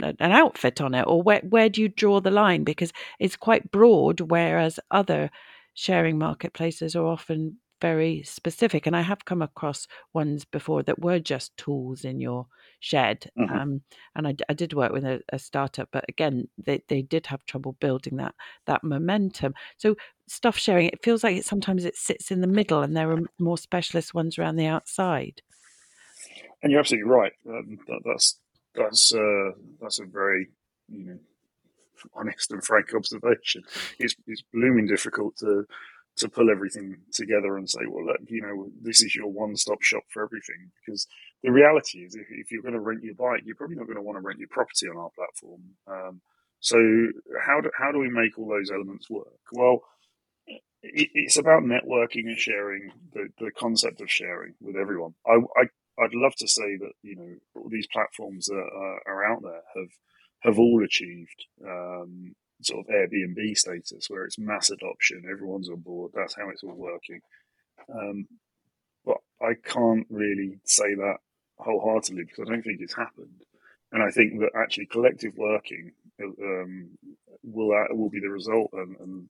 an 0.00 0.32
outfit 0.32 0.80
on 0.80 0.94
it? 0.94 1.04
Or 1.06 1.22
where 1.22 1.40
where 1.48 1.68
do 1.68 1.80
you 1.80 1.88
draw 1.88 2.20
the 2.20 2.30
line? 2.30 2.64
Because 2.64 2.92
it's 3.20 3.36
quite 3.36 3.70
broad 3.70 4.20
whereas 4.20 4.80
other 4.90 5.30
sharing 5.74 6.18
marketplaces 6.18 6.96
are 6.96 7.06
often 7.06 7.58
very 7.80 8.22
specific 8.22 8.86
and 8.86 8.96
i 8.96 9.00
have 9.00 9.24
come 9.24 9.42
across 9.42 9.86
ones 10.14 10.44
before 10.44 10.82
that 10.82 10.98
were 11.00 11.18
just 11.18 11.56
tools 11.56 12.04
in 12.04 12.20
your 12.20 12.46
shed 12.80 13.30
Mhm. 13.36 13.56
um, 13.56 13.82
and 14.14 14.26
I 14.48 14.52
did 14.54 14.72
work 14.74 14.92
with 14.92 15.04
a, 15.04 15.22
a 15.32 15.38
startup 15.38 15.88
but 15.92 16.04
again 16.08 16.48
they, 16.58 16.82
they 16.88 17.02
did 17.02 17.26
have 17.26 17.44
trouble 17.46 17.72
building 17.80 18.16
that 18.16 18.34
that 18.66 18.84
momentum 18.84 19.54
so 19.78 19.96
stuff 20.28 20.56
sharing 20.58 20.88
it 20.88 21.02
feels 21.02 21.24
like 21.24 21.36
it 21.36 21.44
sometimes 21.44 21.84
it 21.84 21.96
sits 21.96 22.30
in 22.30 22.40
the 22.40 22.46
middle 22.46 22.82
and 22.82 22.96
there 22.96 23.10
are 23.12 23.20
more 23.38 23.58
specialist 23.58 24.14
ones 24.14 24.38
around 24.38 24.56
the 24.56 24.66
outside 24.66 25.42
And 26.62 26.70
you're 26.70 26.80
absolutely 26.80 27.10
right. 27.10 27.32
Um, 27.48 27.78
that, 27.86 28.00
that's 28.04 28.40
that's 28.74 29.14
uh, 29.14 29.50
that's 29.80 30.00
a 30.00 30.04
very 30.04 30.48
you 30.88 31.04
know 31.04 31.18
honest 32.14 32.52
and 32.52 32.64
frank 32.64 32.92
observation. 32.96 33.62
It's 33.98 34.16
it's 34.26 34.42
blooming 34.52 34.86
difficult 34.86 35.36
to 35.38 35.64
to 36.16 36.28
pull 36.28 36.50
everything 36.50 36.96
together 37.12 37.56
and 37.56 37.68
say, 37.68 37.80
well, 37.88 38.06
look, 38.06 38.20
you 38.28 38.42
know, 38.42 38.68
this 38.80 39.02
is 39.02 39.14
your 39.14 39.28
one 39.28 39.56
stop 39.56 39.82
shop 39.82 40.02
for 40.08 40.22
everything. 40.22 40.70
Because 40.84 41.06
the 41.42 41.52
reality 41.52 41.98
is, 41.98 42.14
if, 42.14 42.26
if 42.30 42.50
you're 42.50 42.62
going 42.62 42.74
to 42.74 42.80
rent 42.80 43.04
your 43.04 43.14
bike, 43.14 43.42
you're 43.44 43.56
probably 43.56 43.76
not 43.76 43.86
going 43.86 43.96
to 43.96 44.02
want 44.02 44.16
to 44.16 44.26
rent 44.26 44.38
your 44.38 44.48
property 44.48 44.88
on 44.88 44.96
our 44.96 45.10
platform. 45.10 45.62
Um, 45.86 46.20
so 46.60 46.78
how 47.40 47.60
do 47.60 47.70
how 47.76 47.92
do 47.92 47.98
we 47.98 48.08
make 48.08 48.38
all 48.38 48.48
those 48.48 48.70
elements 48.70 49.08
work? 49.10 49.40
Well. 49.52 49.82
It, 50.82 51.08
it's 51.14 51.36
about 51.36 51.64
networking 51.64 52.26
and 52.26 52.38
sharing 52.38 52.92
the, 53.12 53.28
the 53.40 53.50
concept 53.50 54.00
of 54.00 54.08
sharing 54.08 54.54
with 54.60 54.76
everyone. 54.76 55.14
I, 55.26 55.38
I 55.60 55.64
I'd 55.98 56.14
love 56.14 56.34
to 56.36 56.48
say 56.48 56.76
that 56.76 56.92
you 57.02 57.16
know 57.16 57.34
all 57.56 57.68
these 57.68 57.88
platforms 57.88 58.46
that 58.46 58.54
are, 58.56 59.00
are 59.06 59.24
out 59.24 59.42
there 59.42 59.62
have 59.74 59.90
have 60.40 60.58
all 60.58 60.84
achieved 60.84 61.46
um, 61.66 62.34
sort 62.62 62.86
of 62.86 62.94
Airbnb 62.94 63.56
status, 63.56 64.08
where 64.08 64.24
it's 64.24 64.38
mass 64.38 64.70
adoption, 64.70 65.24
everyone's 65.30 65.68
on 65.68 65.80
board. 65.80 66.12
That's 66.14 66.36
how 66.36 66.48
it's 66.50 66.62
all 66.62 66.74
working. 66.74 67.20
Um, 67.92 68.26
but 69.04 69.18
I 69.40 69.54
can't 69.64 70.06
really 70.10 70.58
say 70.64 70.94
that 70.94 71.16
wholeheartedly 71.58 72.24
because 72.24 72.46
I 72.46 72.52
don't 72.52 72.62
think 72.62 72.80
it's 72.80 72.96
happened, 72.96 73.42
and 73.92 74.02
I 74.02 74.10
think 74.10 74.40
that 74.40 74.50
actually 74.56 74.86
collective 74.86 75.32
working 75.36 75.92
um, 76.20 76.90
will 77.42 77.72
uh, 77.72 77.94
will 77.94 78.10
be 78.10 78.20
the 78.20 78.30
result, 78.30 78.70
and, 78.72 78.96
and 79.00 79.28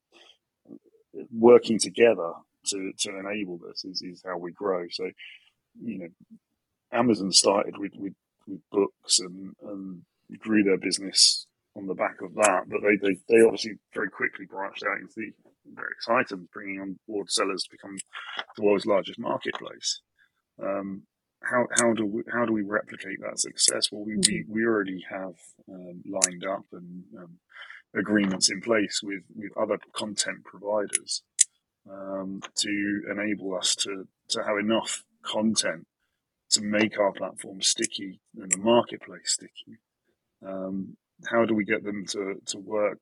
working 1.33 1.79
together 1.79 2.33
to, 2.67 2.93
to 2.99 3.19
enable 3.19 3.59
this 3.59 3.85
is, 3.85 4.03
is 4.03 4.23
how 4.25 4.37
we 4.39 4.53
grow. 4.53 4.87
So, 4.91 5.11
you 5.81 5.99
know, 5.99 6.09
Amazon 6.93 7.33
started 7.33 7.79
with, 7.79 7.93
with, 7.97 8.15
with 8.47 8.61
books 8.71 9.19
and, 9.19 9.55
and 9.62 10.03
grew 10.39 10.62
their 10.62 10.79
business 10.79 11.46
on 11.77 11.87
the 11.87 11.95
back 11.95 12.23
of 12.23 12.35
that, 12.35 12.65
but 12.69 12.81
they, 12.83 12.97
they, 12.97 13.17
they 13.29 13.45
obviously 13.45 13.75
very 13.95 14.11
quickly 14.11 14.47
branched 14.47 14.85
out 14.85 15.01
into 15.01 15.12
the 15.17 15.33
very 15.75 15.91
exciting, 15.93 16.49
bringing 16.53 16.81
on 16.81 16.99
board 17.07 17.31
sellers 17.31 17.65
to 17.65 17.71
become 17.71 17.97
the 18.57 18.62
world's 18.62 18.87
largest 18.87 19.19
marketplace. 19.19 20.01
Um, 20.62 21.03
how 21.43 21.67
how 21.79 21.93
do 21.93 22.07
we 22.07 22.23
how 22.33 22.47
do 22.47 22.53
we 22.53 22.62
replicate 22.62 23.21
that 23.21 23.39
success? 23.39 23.93
Well, 23.93 24.05
we 24.05 24.17
we, 24.17 24.45
we 24.49 24.65
already 24.65 25.05
have 25.11 25.35
um, 25.71 26.03
lined 26.07 26.45
up 26.45 26.65
and 26.73 27.05
um, 27.19 27.39
agreements 27.95 28.51
in 28.51 28.61
place 28.61 29.01
with 29.03 29.23
with 29.35 29.53
other 29.57 29.79
content 29.93 30.45
providers 30.45 31.23
um, 31.91 32.41
to 32.57 33.03
enable 33.11 33.55
us 33.55 33.75
to 33.77 34.09
to 34.31 34.43
have 34.43 34.57
enough 34.59 35.05
content 35.23 35.87
to 36.51 36.62
make 36.62 36.99
our 36.99 37.12
platform 37.12 37.61
sticky 37.61 38.21
and 38.41 38.51
the 38.51 38.59
marketplace 38.59 39.33
sticky. 39.33 39.79
Um, 40.47 40.97
how 41.31 41.44
do 41.44 41.55
we 41.55 41.64
get 41.64 41.83
them 41.85 42.05
to 42.07 42.40
to 42.46 42.59
work 42.59 43.00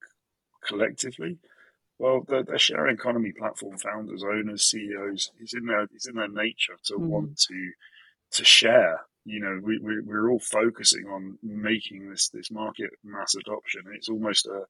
collectively? 0.67 1.39
Well, 1.99 2.25
the, 2.27 2.43
the 2.43 2.59
sharing 2.59 2.97
economy 2.97 3.33
platform 3.33 3.79
founders, 3.79 4.25
owners, 4.25 4.65
CEOs, 4.65 5.31
it's 5.41 5.55
in 5.55 5.67
their 5.67 5.83
it's 5.95 6.09
in 6.09 6.17
their 6.17 6.29
nature 6.29 6.77
to 6.85 6.95
Mm. 6.95 7.07
want 7.07 7.39
to 7.49 7.73
to 8.33 8.45
share. 8.45 9.01
You 9.25 9.41
know, 9.41 9.61
we, 9.63 9.79
we 9.79 10.01
we're 10.01 10.29
all 10.31 10.41
focusing 10.41 11.07
on 11.07 11.39
making 11.43 12.11
this 12.11 12.29
this 12.29 12.51
market 12.51 12.91
mass 13.05 13.35
adoption. 13.35 13.83
It's 13.95 14.09
almost 14.09 14.47
a 14.47 14.65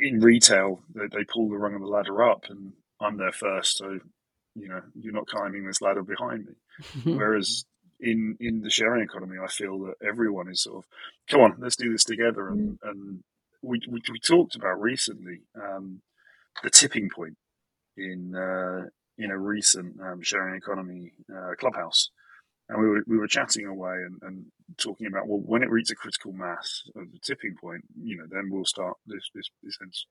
in 0.00 0.20
retail 0.20 0.80
they, 0.94 1.06
they 1.06 1.24
pull 1.24 1.48
the 1.48 1.56
rung 1.56 1.74
of 1.74 1.80
the 1.80 1.86
ladder 1.86 2.22
up, 2.22 2.44
and 2.48 2.72
I'm 3.00 3.16
there 3.16 3.32
first, 3.32 3.76
so 3.78 3.98
you 4.54 4.68
know 4.68 4.82
you're 4.94 5.12
not 5.12 5.26
climbing 5.28 5.66
this 5.66 5.80
ladder 5.82 6.02
behind 6.02 6.46
me. 6.46 6.54
Whereas 7.16 7.64
in 8.00 8.36
in 8.40 8.60
the 8.62 8.70
sharing 8.70 9.02
economy, 9.02 9.36
I 9.42 9.48
feel 9.48 9.78
that 9.80 9.94
everyone 10.06 10.48
is 10.48 10.62
sort 10.62 10.78
of, 10.78 10.84
come 11.28 11.40
on, 11.40 11.56
let's 11.58 11.76
do 11.76 11.92
this 11.92 12.04
together. 12.04 12.48
And 12.48 12.78
and 12.82 13.22
we 13.62 13.80
we, 13.88 14.00
we 14.10 14.18
talked 14.20 14.54
about 14.54 14.80
recently 14.80 15.42
um, 15.60 16.00
the 16.62 16.70
tipping 16.70 17.08
point 17.14 17.36
in 17.96 18.34
uh, 18.34 18.86
in 19.16 19.30
a 19.30 19.38
recent 19.38 20.00
um, 20.00 20.22
sharing 20.22 20.56
economy 20.56 21.12
uh, 21.34 21.54
clubhouse, 21.58 22.10
and 22.68 22.80
we 22.80 22.88
were 22.88 23.04
we 23.06 23.18
were 23.18 23.26
chatting 23.26 23.66
away 23.66 23.94
and, 23.94 24.18
and 24.22 24.46
talking 24.76 25.06
about 25.06 25.26
well, 25.26 25.42
when 25.44 25.62
it 25.62 25.70
reaches 25.70 25.90
a 25.90 25.96
critical 25.96 26.32
mass 26.32 26.84
of 26.94 27.10
the 27.12 27.18
tipping 27.18 27.56
point, 27.60 27.82
you 28.00 28.16
know, 28.16 28.26
then 28.30 28.48
we'll 28.50 28.64
start 28.64 28.96
this 29.06 29.28
this 29.34 29.50
this, 29.62 30.06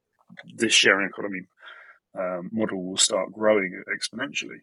this 0.56 0.73
sharing 0.73 1.08
economy 1.08 1.41
um, 2.17 2.50
model 2.52 2.84
will 2.84 2.97
start 2.97 3.32
growing 3.32 3.82
exponentially. 3.89 4.60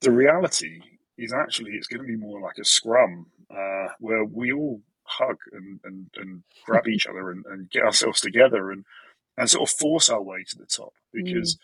The 0.00 0.12
reality 0.12 0.80
is 1.18 1.32
actually 1.32 1.72
it's 1.72 1.88
going 1.88 2.00
to 2.00 2.06
be 2.06 2.16
more 2.16 2.40
like 2.40 2.58
a 2.58 2.64
scrum 2.64 3.26
uh, 3.50 3.88
where 3.98 4.24
we 4.24 4.52
all 4.52 4.80
hug 5.02 5.36
and, 5.52 5.80
and, 5.84 6.10
and 6.16 6.42
grab 6.64 6.86
each 6.86 7.06
other 7.06 7.30
and, 7.30 7.44
and 7.46 7.70
get 7.70 7.82
ourselves 7.82 8.20
together 8.20 8.70
and, 8.70 8.84
and 9.36 9.50
sort 9.50 9.68
of 9.68 9.74
force 9.74 10.08
our 10.08 10.22
way 10.22 10.44
to 10.48 10.56
the 10.56 10.66
top 10.66 10.92
because 11.12 11.58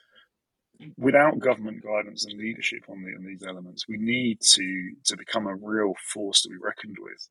without 0.96 1.38
government 1.38 1.82
guidance 1.82 2.24
and 2.24 2.38
leadership 2.38 2.84
on, 2.88 3.02
the, 3.02 3.10
on 3.16 3.24
these 3.24 3.44
elements, 3.46 3.86
we 3.88 3.96
need 3.96 4.40
to 4.40 4.92
to 5.04 5.16
become 5.16 5.46
a 5.46 5.54
real 5.54 5.94
force 6.12 6.42
to 6.42 6.48
be 6.48 6.56
reckoned 6.60 6.96
with. 7.00 7.28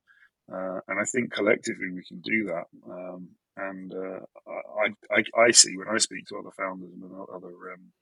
Uh, 0.52 0.80
and 0.88 1.00
I 1.00 1.04
think 1.04 1.32
collectively 1.32 1.90
we 1.90 2.04
can 2.04 2.20
do 2.20 2.44
that. 2.44 2.64
Um, 2.90 3.28
and 3.56 3.94
uh, 3.94 4.20
I, 4.48 5.14
I, 5.14 5.42
I 5.46 5.50
see 5.52 5.76
when 5.76 5.88
I 5.88 5.98
speak 5.98 6.26
to 6.26 6.38
other 6.38 6.50
founders 6.56 6.90
and 6.92 7.04
other 7.04 7.48
um, 7.72 7.92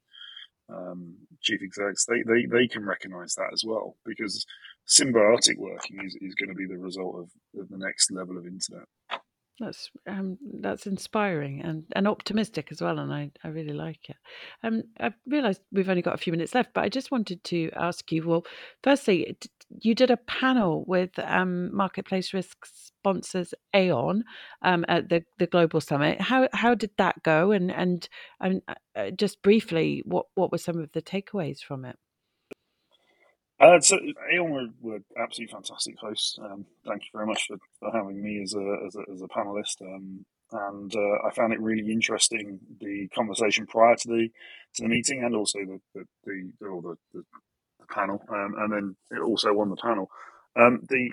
um, 0.72 1.14
chief 1.40 1.60
execs, 1.62 2.06
they, 2.06 2.22
they, 2.22 2.46
they 2.46 2.66
can 2.66 2.84
recognize 2.84 3.34
that 3.34 3.50
as 3.52 3.62
well 3.66 3.96
because 4.04 4.44
symbiotic 4.88 5.56
working 5.58 6.00
is, 6.04 6.16
is 6.20 6.34
going 6.34 6.48
to 6.48 6.54
be 6.54 6.66
the 6.66 6.78
result 6.78 7.16
of, 7.16 7.60
of 7.60 7.68
the 7.68 7.78
next 7.78 8.10
level 8.10 8.38
of 8.38 8.46
internet. 8.46 8.88
That's 9.60 9.90
um, 10.08 10.38
that's 10.60 10.86
inspiring 10.86 11.60
and, 11.62 11.84
and 11.92 12.08
optimistic 12.08 12.68
as 12.72 12.80
well, 12.80 12.98
and 12.98 13.12
I, 13.12 13.30
I 13.44 13.48
really 13.48 13.74
like 13.74 14.08
it. 14.08 14.16
Um, 14.62 14.82
I 14.98 15.12
realised 15.26 15.60
we've 15.70 15.90
only 15.90 16.02
got 16.02 16.14
a 16.14 16.18
few 16.18 16.32
minutes 16.32 16.54
left, 16.54 16.70
but 16.72 16.84
I 16.84 16.88
just 16.88 17.10
wanted 17.10 17.44
to 17.44 17.70
ask 17.76 18.10
you. 18.10 18.26
Well, 18.26 18.44
firstly, 18.82 19.36
you 19.80 19.94
did 19.94 20.10
a 20.10 20.16
panel 20.16 20.84
with 20.86 21.10
um, 21.18 21.74
marketplace 21.74 22.32
risk 22.32 22.66
sponsors 22.66 23.54
Aon 23.74 24.24
um, 24.62 24.84
at 24.88 25.08
the, 25.08 25.24
the 25.38 25.46
global 25.46 25.80
summit. 25.80 26.20
How 26.20 26.48
how 26.52 26.74
did 26.74 26.90
that 26.98 27.22
go? 27.22 27.52
And 27.52 27.70
and 27.70 28.08
and 28.40 28.62
uh, 28.96 29.10
just 29.10 29.42
briefly, 29.42 30.02
what 30.04 30.26
what 30.34 30.52
were 30.52 30.58
some 30.58 30.78
of 30.78 30.92
the 30.92 31.02
takeaways 31.02 31.60
from 31.60 31.84
it? 31.84 31.96
Uh, 33.60 33.78
so 33.80 33.96
Aon 34.32 34.50
were, 34.50 34.66
were 34.80 34.98
absolutely 35.16 35.52
fantastic 35.52 35.94
hosts. 36.00 36.36
Um, 36.42 36.66
thank 36.86 37.02
you 37.02 37.08
very 37.14 37.26
much 37.26 37.46
for, 37.46 37.56
for 37.78 37.92
having 37.92 38.22
me 38.22 38.42
as 38.42 38.54
a 38.54 38.76
as 38.86 38.96
a, 38.96 39.12
as 39.12 39.22
a 39.22 39.28
panelist. 39.28 39.80
Um, 39.82 40.24
and 40.52 40.94
uh, 40.94 41.26
I 41.26 41.30
found 41.34 41.52
it 41.52 41.60
really 41.60 41.90
interesting 41.90 42.60
the 42.80 43.08
conversation 43.14 43.66
prior 43.66 43.96
to 43.96 44.08
the 44.08 44.28
to 44.74 44.82
the 44.82 44.88
meeting 44.88 45.24
and 45.24 45.34
also 45.34 45.60
the 45.60 45.80
the 45.94 46.04
the, 46.24 46.52
the, 46.60 46.66
the, 46.82 46.96
the 47.14 47.22
panel. 47.94 48.22
Um, 48.28 48.54
and 48.58 48.72
then 48.72 48.96
it 49.10 49.20
also 49.20 49.48
on 49.60 49.70
the 49.70 49.76
panel. 49.76 50.10
Um, 50.56 50.80
the 50.88 51.12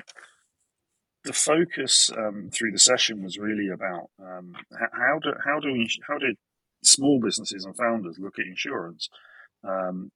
the 1.26 1.34
focus 1.34 2.10
um, 2.18 2.50
through 2.52 2.72
the 2.72 2.80
session 2.80 3.24
was 3.24 3.38
really 3.38 3.70
about 3.70 4.10
um, 4.20 4.56
how 4.94 5.20
do 5.20 5.34
how 5.44 5.60
do 5.60 5.86
how 6.08 6.18
did 6.18 6.38
small 6.84 7.20
businesses 7.20 7.66
and 7.66 7.76
founders 7.76 8.18
look 8.20 8.40
at 8.40 8.46
insurance, 8.46 9.10
um, 9.64 10.12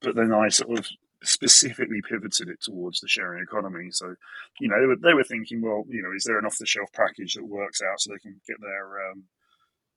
but 0.00 0.14
then 0.14 0.32
I 0.32 0.48
sort 0.48 0.78
of 0.78 0.86
specifically 1.24 2.00
pivoted 2.08 2.48
it 2.48 2.60
towards 2.60 3.00
the 3.00 3.08
sharing 3.08 3.42
economy. 3.42 3.90
So, 3.90 4.14
you 4.60 4.68
know, 4.68 4.80
they 4.80 4.86
were, 4.86 4.96
they 4.96 5.14
were 5.14 5.24
thinking, 5.24 5.62
well, 5.62 5.84
you 5.88 6.02
know, 6.02 6.12
is 6.14 6.24
there 6.24 6.38
an 6.38 6.46
off 6.46 6.58
the 6.58 6.66
shelf 6.66 6.90
package 6.92 7.34
that 7.34 7.44
works 7.44 7.80
out 7.80 8.00
so 8.00 8.10
they 8.12 8.18
can 8.18 8.40
get 8.46 8.56
their 8.60 9.10
um, 9.10 9.24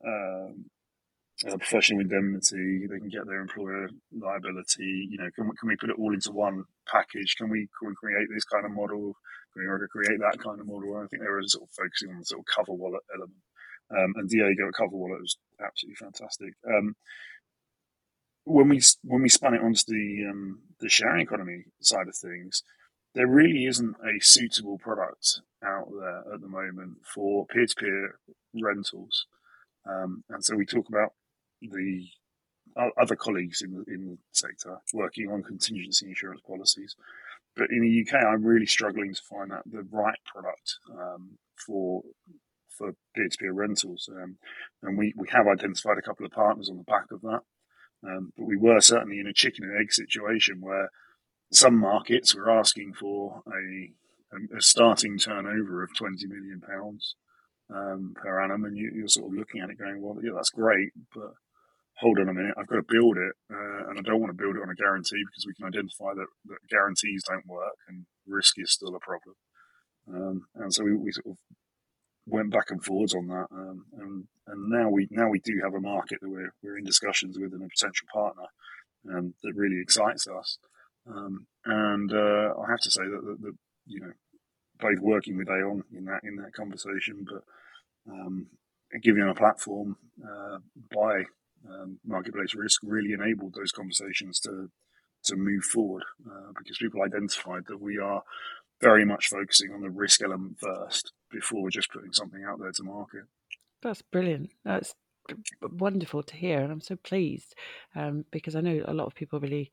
um, 0.06 0.66
uh, 1.44 1.58
professional 1.58 2.02
indemnity, 2.02 2.88
they 2.88 3.00
can 3.00 3.10
get 3.10 3.28
their 3.28 3.42
employer 3.42 3.90
liability. 4.12 5.08
You 5.10 5.18
know, 5.18 5.30
can 5.36 5.50
we, 5.50 5.56
can 5.60 5.68
we 5.68 5.76
put 5.76 5.90
it 5.90 6.00
all 6.00 6.14
into 6.14 6.32
one 6.32 6.64
package? 6.88 7.36
Can 7.36 7.50
we 7.50 7.68
can 7.78 7.90
we 7.90 7.96
create 7.96 8.28
this 8.34 8.46
kind 8.46 8.66
of 8.66 8.72
model? 8.72 9.18
Can 9.54 9.64
we 9.64 9.88
create 9.88 10.20
that 10.20 10.40
kind 10.40 10.60
of 10.60 10.68
model? 10.68 10.96
And 10.96 11.06
I 11.06 11.08
think 11.08 11.22
they 11.22 11.30
were 11.30 11.44
sort 11.46 11.68
of 11.68 11.76
focusing 11.76 12.12
on 12.12 12.20
the 12.20 12.26
sort 12.26 12.42
of 12.42 12.46
CoverWallet 12.46 13.04
element. 13.14 13.44
um, 13.92 14.14
and 14.16 14.30
Diego 14.30 14.68
at 14.68 14.74
CoverWallet 14.74 15.22
was 15.22 15.38
absolutely 15.64 15.96
fantastic. 15.96 16.54
Um, 16.68 16.96
when 18.46 18.70
we 18.70 18.82
when 19.04 19.22
we 19.22 19.30
spun 19.30 19.56
it 19.56 19.62
onto 19.62 19.84
the 19.88 20.28
um, 20.30 20.60
the 20.80 20.90
sharing 20.90 21.22
economy 21.22 21.66
side 21.82 22.08
of 22.08 22.16
things, 22.16 22.64
there 23.14 23.28
really 23.28 23.66
isn't 23.66 23.96
a 24.04 24.24
suitable 24.24 24.78
product 24.78 25.42
out 25.64 25.88
there 26.00 26.34
at 26.34 26.42
the 26.42 26.48
moment 26.48 26.98
for 27.14 27.46
peer 27.48 27.66
to 27.66 27.76
peer 27.76 28.20
rentals, 28.54 29.26
um, 29.90 30.24
and 30.30 30.44
so 30.46 30.56
we 30.56 30.66
talk 30.66 30.88
about 30.90 31.14
the 31.62 32.08
other 33.00 33.16
colleagues 33.16 33.62
in 33.62 33.72
the 33.72 33.84
in 33.88 34.06
the 34.06 34.18
sector 34.34 34.80
working 34.94 35.32
on 35.32 35.44
contingency 35.44 36.08
insurance 36.08 36.42
policies. 36.46 36.96
But 37.56 37.70
in 37.70 37.82
the 37.82 38.06
UK, 38.06 38.22
I'm 38.22 38.44
really 38.44 38.66
struggling 38.66 39.14
to 39.14 39.22
find 39.22 39.52
that 39.52 39.64
the 39.66 39.88
right 39.90 40.20
product 40.26 40.78
um, 40.92 41.38
for 41.56 42.04
for 42.68 42.94
peer 43.16 43.30
to 43.30 43.38
peer 43.38 43.54
rentals, 43.54 44.10
um, 44.12 44.38
and 44.84 44.98
we, 44.98 45.14
we 45.16 45.28
have 45.32 45.48
identified 45.48 45.98
a 45.98 46.02
couple 46.02 46.26
of 46.26 46.34
partners 46.34 46.70
on 46.70 46.78
the 46.78 46.84
back 46.84 47.06
of 47.12 47.22
that. 47.22 47.42
Um, 48.06 48.34
but 48.38 48.46
we 48.46 48.58
were 48.58 48.82
certainly 48.82 49.20
in 49.20 49.28
a 49.28 49.34
chicken 49.34 49.64
and 49.64 49.80
egg 49.80 49.94
situation 49.94 50.60
where 50.60 50.90
some 51.52 51.80
markets 51.80 52.36
were 52.36 52.52
asking 52.52 52.94
for 52.94 53.42
a, 53.48 53.92
a 54.56 54.62
starting 54.62 55.18
turnover 55.18 55.84
of 55.84 55.96
20 55.96 56.28
million 56.28 56.62
pounds 56.62 57.16
um, 57.74 58.14
per 58.16 58.42
annum, 58.42 58.66
and 58.66 58.78
you, 58.78 59.06
are 59.06 59.08
sort 59.08 59.32
of 59.32 59.38
looking 59.38 59.62
at 59.62 59.70
it 59.70 59.80
going, 59.80 60.02
well, 60.02 60.18
yeah, 60.22 60.32
that's 60.36 60.50
great, 60.50 60.92
but 61.14 61.34
hold 62.00 62.20
on 62.20 62.30
a 62.30 62.34
minute, 62.34 62.56
I've 62.58 62.68
got 62.68 62.76
to 62.76 62.88
build 62.88 63.18
it, 63.18 63.34
uh, 63.52 63.90
and 63.90 64.00
I 64.00 64.02
don't 64.02 64.20
want 64.20 64.32
to 64.32 64.42
build 64.42 64.56
it 64.56 64.62
on 64.62 64.70
a 64.70 64.76
guarantee 64.76 65.24
because 65.26 65.46
we 65.48 65.54
can 65.54 65.66
identify 65.66 66.14
that, 66.14 66.28
that 66.46 66.70
guarantees 66.70 67.24
don't 67.28 67.48
work 67.48 67.76
and 67.88 68.06
risk 68.28 68.56
is 68.58 68.72
still 68.72 68.96
a 68.96 69.00
problem. 69.00 69.36
Um, 70.08 70.42
and 70.56 70.74
so 70.74 70.84
we, 70.84 70.96
we, 70.96 71.12
sort 71.12 71.28
of 71.28 71.38
went 72.28 72.52
back 72.52 72.70
and 72.70 72.84
forwards 72.84 73.16
on 73.16 73.28
that, 73.28 73.48
um, 73.52 73.86
and 73.98 74.28
and 74.48 74.70
now 74.70 74.90
we 74.90 75.08
now 75.10 75.30
we 75.30 75.40
do 75.40 75.62
have 75.64 75.74
a 75.74 75.80
market 75.80 76.20
that 76.22 76.30
we're 76.30 76.54
we're 76.62 76.78
in 76.78 76.84
discussions 76.84 77.40
with 77.40 77.54
and 77.54 77.64
a 77.64 77.68
potential 77.68 78.06
partner 78.14 78.46
um, 79.12 79.34
that 79.42 79.56
really 79.56 79.82
excites 79.82 80.28
us. 80.28 80.60
Um, 81.08 81.48
and 81.66 82.14
uh, 82.14 82.54
I 82.62 82.70
have 82.70 82.82
to 82.82 82.92
say 82.92 83.02
that, 83.04 83.22
that, 83.26 83.42
that, 83.42 83.54
you 83.88 84.00
know 84.00 84.12
both 84.80 85.00
working 85.00 85.38
with 85.38 85.50
Aon 85.50 85.84
in 85.96 86.06
that 86.06 86.22
in 86.24 86.36
that 86.36 86.54
conversation, 86.54 87.26
but 87.28 87.44
um, 88.12 88.48
giving 89.02 89.22
them 89.22 89.30
a 89.30 89.36
platform 89.36 89.98
uh, 90.24 90.58
by 90.94 91.24
um, 91.70 92.00
marketplace 92.06 92.54
risk 92.56 92.82
really 92.84 93.14
enabled 93.14 93.54
those 93.56 93.72
conversations 93.72 94.40
to 94.42 94.70
to 95.24 95.36
move 95.36 95.64
forward 95.64 96.04
uh, 96.28 96.52
because 96.58 96.78
people 96.78 97.02
identified 97.02 97.64
that 97.68 97.82
we 97.82 97.98
are 97.98 98.22
very 98.82 99.06
much 99.06 99.28
focusing 99.28 99.72
on 99.74 99.82
the 99.82 99.90
risk 99.90 100.22
element 100.22 100.58
first 100.60 101.12
before 101.32 101.70
just 101.70 101.92
putting 101.92 102.14
something 102.14 102.44
out 102.44 102.60
there 102.60 102.72
to 102.72 102.84
market. 102.84 103.24
That's 103.82 104.02
brilliant. 104.04 104.52
That's 104.64 104.94
wonderful 105.62 106.24
to 106.24 106.36
hear, 106.36 106.60
and 106.60 106.72
I'm 106.72 106.82
so 106.82 106.96
pleased 106.96 107.56
um, 107.96 108.26
because 108.32 108.56
I 108.56 108.62
know 108.62 108.84
a 108.86 108.94
lot 108.94 109.08
of 109.08 109.16
people 109.16 109.40
really 109.40 109.72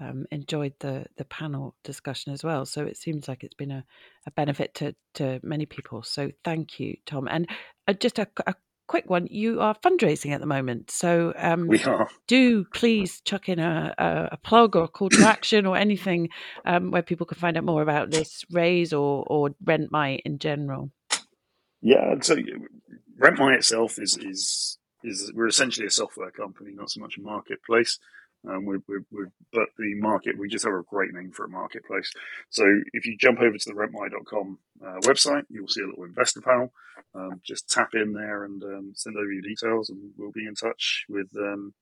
um, 0.00 0.26
enjoyed 0.30 0.74
the 0.80 1.06
the 1.16 1.24
panel 1.24 1.74
discussion 1.84 2.32
as 2.32 2.44
well. 2.44 2.64
So 2.64 2.84
it 2.84 2.96
seems 2.96 3.28
like 3.28 3.44
it's 3.44 3.54
been 3.54 3.70
a, 3.70 3.84
a 4.26 4.30
benefit 4.32 4.74
to 4.74 4.94
to 5.14 5.40
many 5.42 5.66
people. 5.66 6.02
So 6.02 6.30
thank 6.44 6.80
you, 6.80 6.96
Tom. 7.06 7.28
And 7.28 7.48
uh, 7.88 7.92
just 7.94 8.18
a, 8.18 8.28
a 8.46 8.54
quick 8.92 9.08
one. 9.08 9.26
You 9.30 9.62
are 9.62 9.74
fundraising 9.74 10.32
at 10.32 10.40
the 10.40 10.46
moment, 10.46 10.90
so 10.90 11.32
um, 11.38 11.66
we 11.66 11.82
are. 11.84 12.10
Do 12.26 12.66
please 12.74 13.22
chuck 13.22 13.48
in 13.48 13.58
a, 13.58 13.94
a, 13.96 14.28
a 14.32 14.36
plug 14.36 14.76
or 14.76 14.84
a 14.84 14.88
call 14.88 15.08
to 15.08 15.24
action 15.26 15.64
or 15.64 15.78
anything 15.78 16.28
um, 16.66 16.90
where 16.90 17.00
people 17.00 17.24
can 17.24 17.38
find 17.38 17.56
out 17.56 17.64
more 17.64 17.80
about 17.80 18.10
this 18.10 18.44
raise 18.50 18.92
or 18.92 19.24
or 19.26 19.48
RentMy 19.64 20.20
in 20.26 20.38
general. 20.38 20.90
Yeah, 21.80 22.16
so 22.20 22.36
RentMy 23.18 23.56
itself 23.56 23.98
is 23.98 24.18
is 24.18 24.78
is 25.02 25.32
we're 25.34 25.46
essentially 25.46 25.86
a 25.86 25.90
software 25.90 26.30
company, 26.30 26.72
not 26.74 26.90
so 26.90 27.00
much 27.00 27.16
a 27.16 27.22
marketplace. 27.22 27.98
Um, 28.48 28.64
we're, 28.64 28.82
we're, 28.88 29.04
we're, 29.10 29.32
but 29.52 29.68
the 29.78 29.94
market, 29.94 30.38
we 30.38 30.48
just 30.48 30.64
have 30.64 30.74
a 30.74 30.82
great 30.82 31.12
name 31.12 31.30
for 31.30 31.44
a 31.44 31.48
marketplace. 31.48 32.10
So 32.50 32.64
if 32.92 33.06
you 33.06 33.16
jump 33.16 33.40
over 33.40 33.56
to 33.56 33.68
the 33.68 33.74
rentmy.com 33.74 34.58
uh, 34.84 35.00
website, 35.00 35.44
you'll 35.48 35.68
see 35.68 35.82
a 35.82 35.86
little 35.86 36.04
investor 36.04 36.40
panel. 36.40 36.72
Um, 37.14 37.40
just 37.44 37.68
tap 37.70 37.90
in 37.94 38.12
there 38.12 38.44
and 38.44 38.62
um, 38.64 38.92
send 38.94 39.16
over 39.16 39.30
your 39.30 39.42
details, 39.42 39.90
and 39.90 40.10
we'll 40.16 40.32
be 40.32 40.46
in 40.46 40.54
touch 40.54 41.04
with 41.08 41.28
um, 41.36 41.72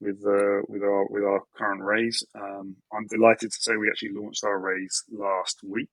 with 0.00 0.18
uh, 0.24 0.62
with 0.68 0.82
our 0.82 1.06
with 1.08 1.24
our 1.24 1.42
current 1.56 1.82
raise. 1.82 2.24
Um, 2.34 2.76
I'm 2.92 3.06
delighted 3.06 3.50
to 3.50 3.60
say 3.60 3.76
we 3.76 3.88
actually 3.88 4.12
launched 4.12 4.44
our 4.44 4.58
raise 4.58 5.02
last 5.10 5.60
week 5.64 5.88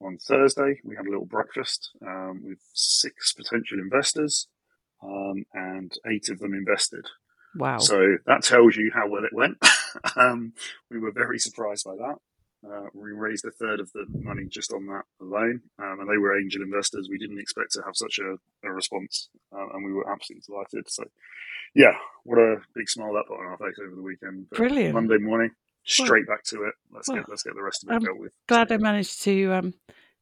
on 0.00 0.18
Thursday. 0.18 0.80
We 0.84 0.96
had 0.96 1.06
a 1.06 1.10
little 1.10 1.26
breakfast 1.26 1.90
um, 2.04 2.42
with 2.44 2.58
six 2.72 3.32
potential 3.32 3.78
investors, 3.78 4.48
and 5.02 5.92
eight 6.10 6.28
of 6.28 6.38
them 6.40 6.54
invested. 6.54 7.06
Wow. 7.56 7.78
So 7.78 8.16
that 8.26 8.42
tells 8.42 8.76
you 8.76 8.90
how 8.94 9.08
well 9.08 9.24
it 9.24 9.32
went. 9.32 9.58
um, 10.16 10.52
we 10.90 10.98
were 10.98 11.12
very 11.12 11.38
surprised 11.38 11.84
by 11.84 11.96
that. 11.96 12.16
Uh, 12.66 12.88
we 12.92 13.12
raised 13.12 13.44
a 13.44 13.52
third 13.52 13.78
of 13.78 13.92
the 13.92 14.04
money 14.08 14.44
just 14.48 14.72
on 14.72 14.86
that 14.86 15.04
alone, 15.20 15.60
um, 15.78 16.00
and 16.00 16.10
they 16.10 16.16
were 16.16 16.38
angel 16.38 16.62
investors. 16.62 17.08
We 17.08 17.18
didn't 17.18 17.38
expect 17.38 17.72
to 17.72 17.82
have 17.86 17.94
such 17.94 18.18
a, 18.18 18.36
a 18.66 18.72
response, 18.72 19.28
uh, 19.52 19.68
and 19.74 19.84
we 19.84 19.92
were 19.92 20.10
absolutely 20.10 20.42
delighted. 20.44 20.90
So, 20.90 21.04
yeah, 21.74 21.92
what 22.24 22.38
a 22.38 22.56
big 22.74 22.88
smile 22.88 23.12
that 23.14 23.26
put 23.28 23.38
on 23.38 23.46
our 23.46 23.58
face 23.58 23.76
over 23.80 23.94
the 23.94 24.02
weekend. 24.02 24.46
But 24.50 24.58
Brilliant. 24.58 24.94
Monday 24.94 25.18
morning, 25.18 25.50
straight 25.84 26.26
well, 26.26 26.36
back 26.36 26.44
to 26.46 26.64
it. 26.64 26.74
Let's 26.92 27.06
well, 27.06 27.18
get 27.18 27.28
let's 27.28 27.42
get 27.44 27.54
the 27.54 27.62
rest 27.62 27.84
of 27.84 27.90
it 27.90 27.94
I'm 27.94 28.00
dealt 28.02 28.18
with. 28.18 28.32
Glad 28.48 28.72
I 28.72 28.78
managed 28.78 29.22
to 29.22 29.52
um, 29.52 29.74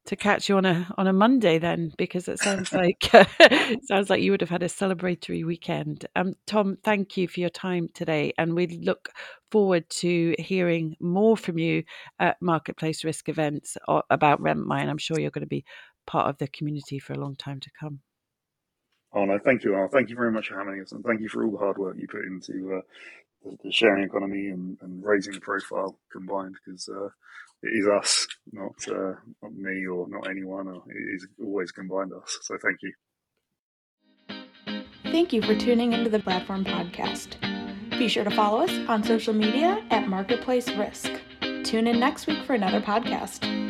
to 0.06 0.16
catch 0.16 0.48
you 0.48 0.56
on 0.56 0.64
a 0.64 0.86
on 0.96 1.06
a 1.06 1.12
Monday 1.12 1.58
then, 1.58 1.92
because 1.98 2.28
it 2.28 2.38
sounds 2.38 2.72
like 2.72 3.10
it 3.12 3.84
sounds 3.86 4.10
like 4.10 4.22
you 4.22 4.30
would 4.30 4.40
have 4.40 4.50
had 4.50 4.62
a 4.62 4.68
celebratory 4.68 5.44
weekend. 5.44 6.06
Um, 6.16 6.34
Tom, 6.46 6.78
thank 6.82 7.16
you 7.16 7.28
for 7.28 7.40
your 7.40 7.50
time 7.50 7.88
today, 7.94 8.32
and 8.38 8.54
we 8.54 8.66
look 8.66 9.10
forward 9.50 9.88
to 9.90 10.34
hearing 10.38 10.96
more 11.00 11.36
from 11.36 11.58
you 11.58 11.84
at 12.18 12.36
marketplace 12.40 13.04
risk 13.04 13.28
events 13.28 13.76
about 14.10 14.40
RentMy. 14.40 14.88
I'm 14.88 14.98
sure 14.98 15.20
you're 15.20 15.30
going 15.30 15.42
to 15.42 15.46
be 15.46 15.64
part 16.06 16.28
of 16.28 16.38
the 16.38 16.48
community 16.48 16.98
for 16.98 17.12
a 17.12 17.18
long 17.18 17.36
time 17.36 17.60
to 17.60 17.70
come. 17.78 18.00
Oh 19.12 19.24
no, 19.24 19.38
thank 19.38 19.64
you, 19.64 19.74
Al. 19.74 19.88
Thank 19.88 20.10
you 20.10 20.16
very 20.16 20.30
much 20.30 20.48
for 20.48 20.58
having 20.58 20.80
us, 20.80 20.92
and 20.92 21.02
thank 21.04 21.20
you 21.20 21.28
for 21.28 21.44
all 21.44 21.50
the 21.50 21.58
hard 21.58 21.78
work 21.78 21.96
you 21.98 22.06
put 22.06 22.24
into 22.24 22.76
uh, 22.76 22.80
the, 23.62 23.72
sharing 23.72 24.04
economy 24.04 24.48
and, 24.48 24.76
and, 24.82 25.04
raising 25.04 25.34
the 25.34 25.40
profile 25.40 25.98
combined. 26.10 26.56
Because 26.64 26.88
uh, 26.88 27.08
it 27.62 27.68
is 27.68 27.86
us, 27.86 28.26
not 28.52 28.74
uh, 28.88 29.14
not 29.42 29.54
me 29.54 29.86
or 29.86 30.08
not 30.08 30.28
anyone. 30.28 30.68
Or 30.68 30.82
it 30.88 31.14
is 31.14 31.26
always 31.42 31.72
combined 31.72 32.12
us. 32.12 32.38
So 32.42 32.56
thank 32.62 32.78
you. 32.82 32.92
Thank 35.04 35.32
you 35.32 35.42
for 35.42 35.54
tuning 35.54 35.92
into 35.92 36.10
the 36.10 36.18
Platform 36.18 36.64
Podcast. 36.64 37.40
Be 37.90 38.08
sure 38.08 38.24
to 38.24 38.30
follow 38.30 38.60
us 38.60 38.88
on 38.88 39.02
social 39.02 39.32
media 39.32 39.82
at 39.90 40.08
Marketplace 40.08 40.68
Risk. 40.72 41.10
Tune 41.64 41.86
in 41.86 41.98
next 41.98 42.26
week 42.26 42.44
for 42.44 42.54
another 42.54 42.80
podcast. 42.80 43.65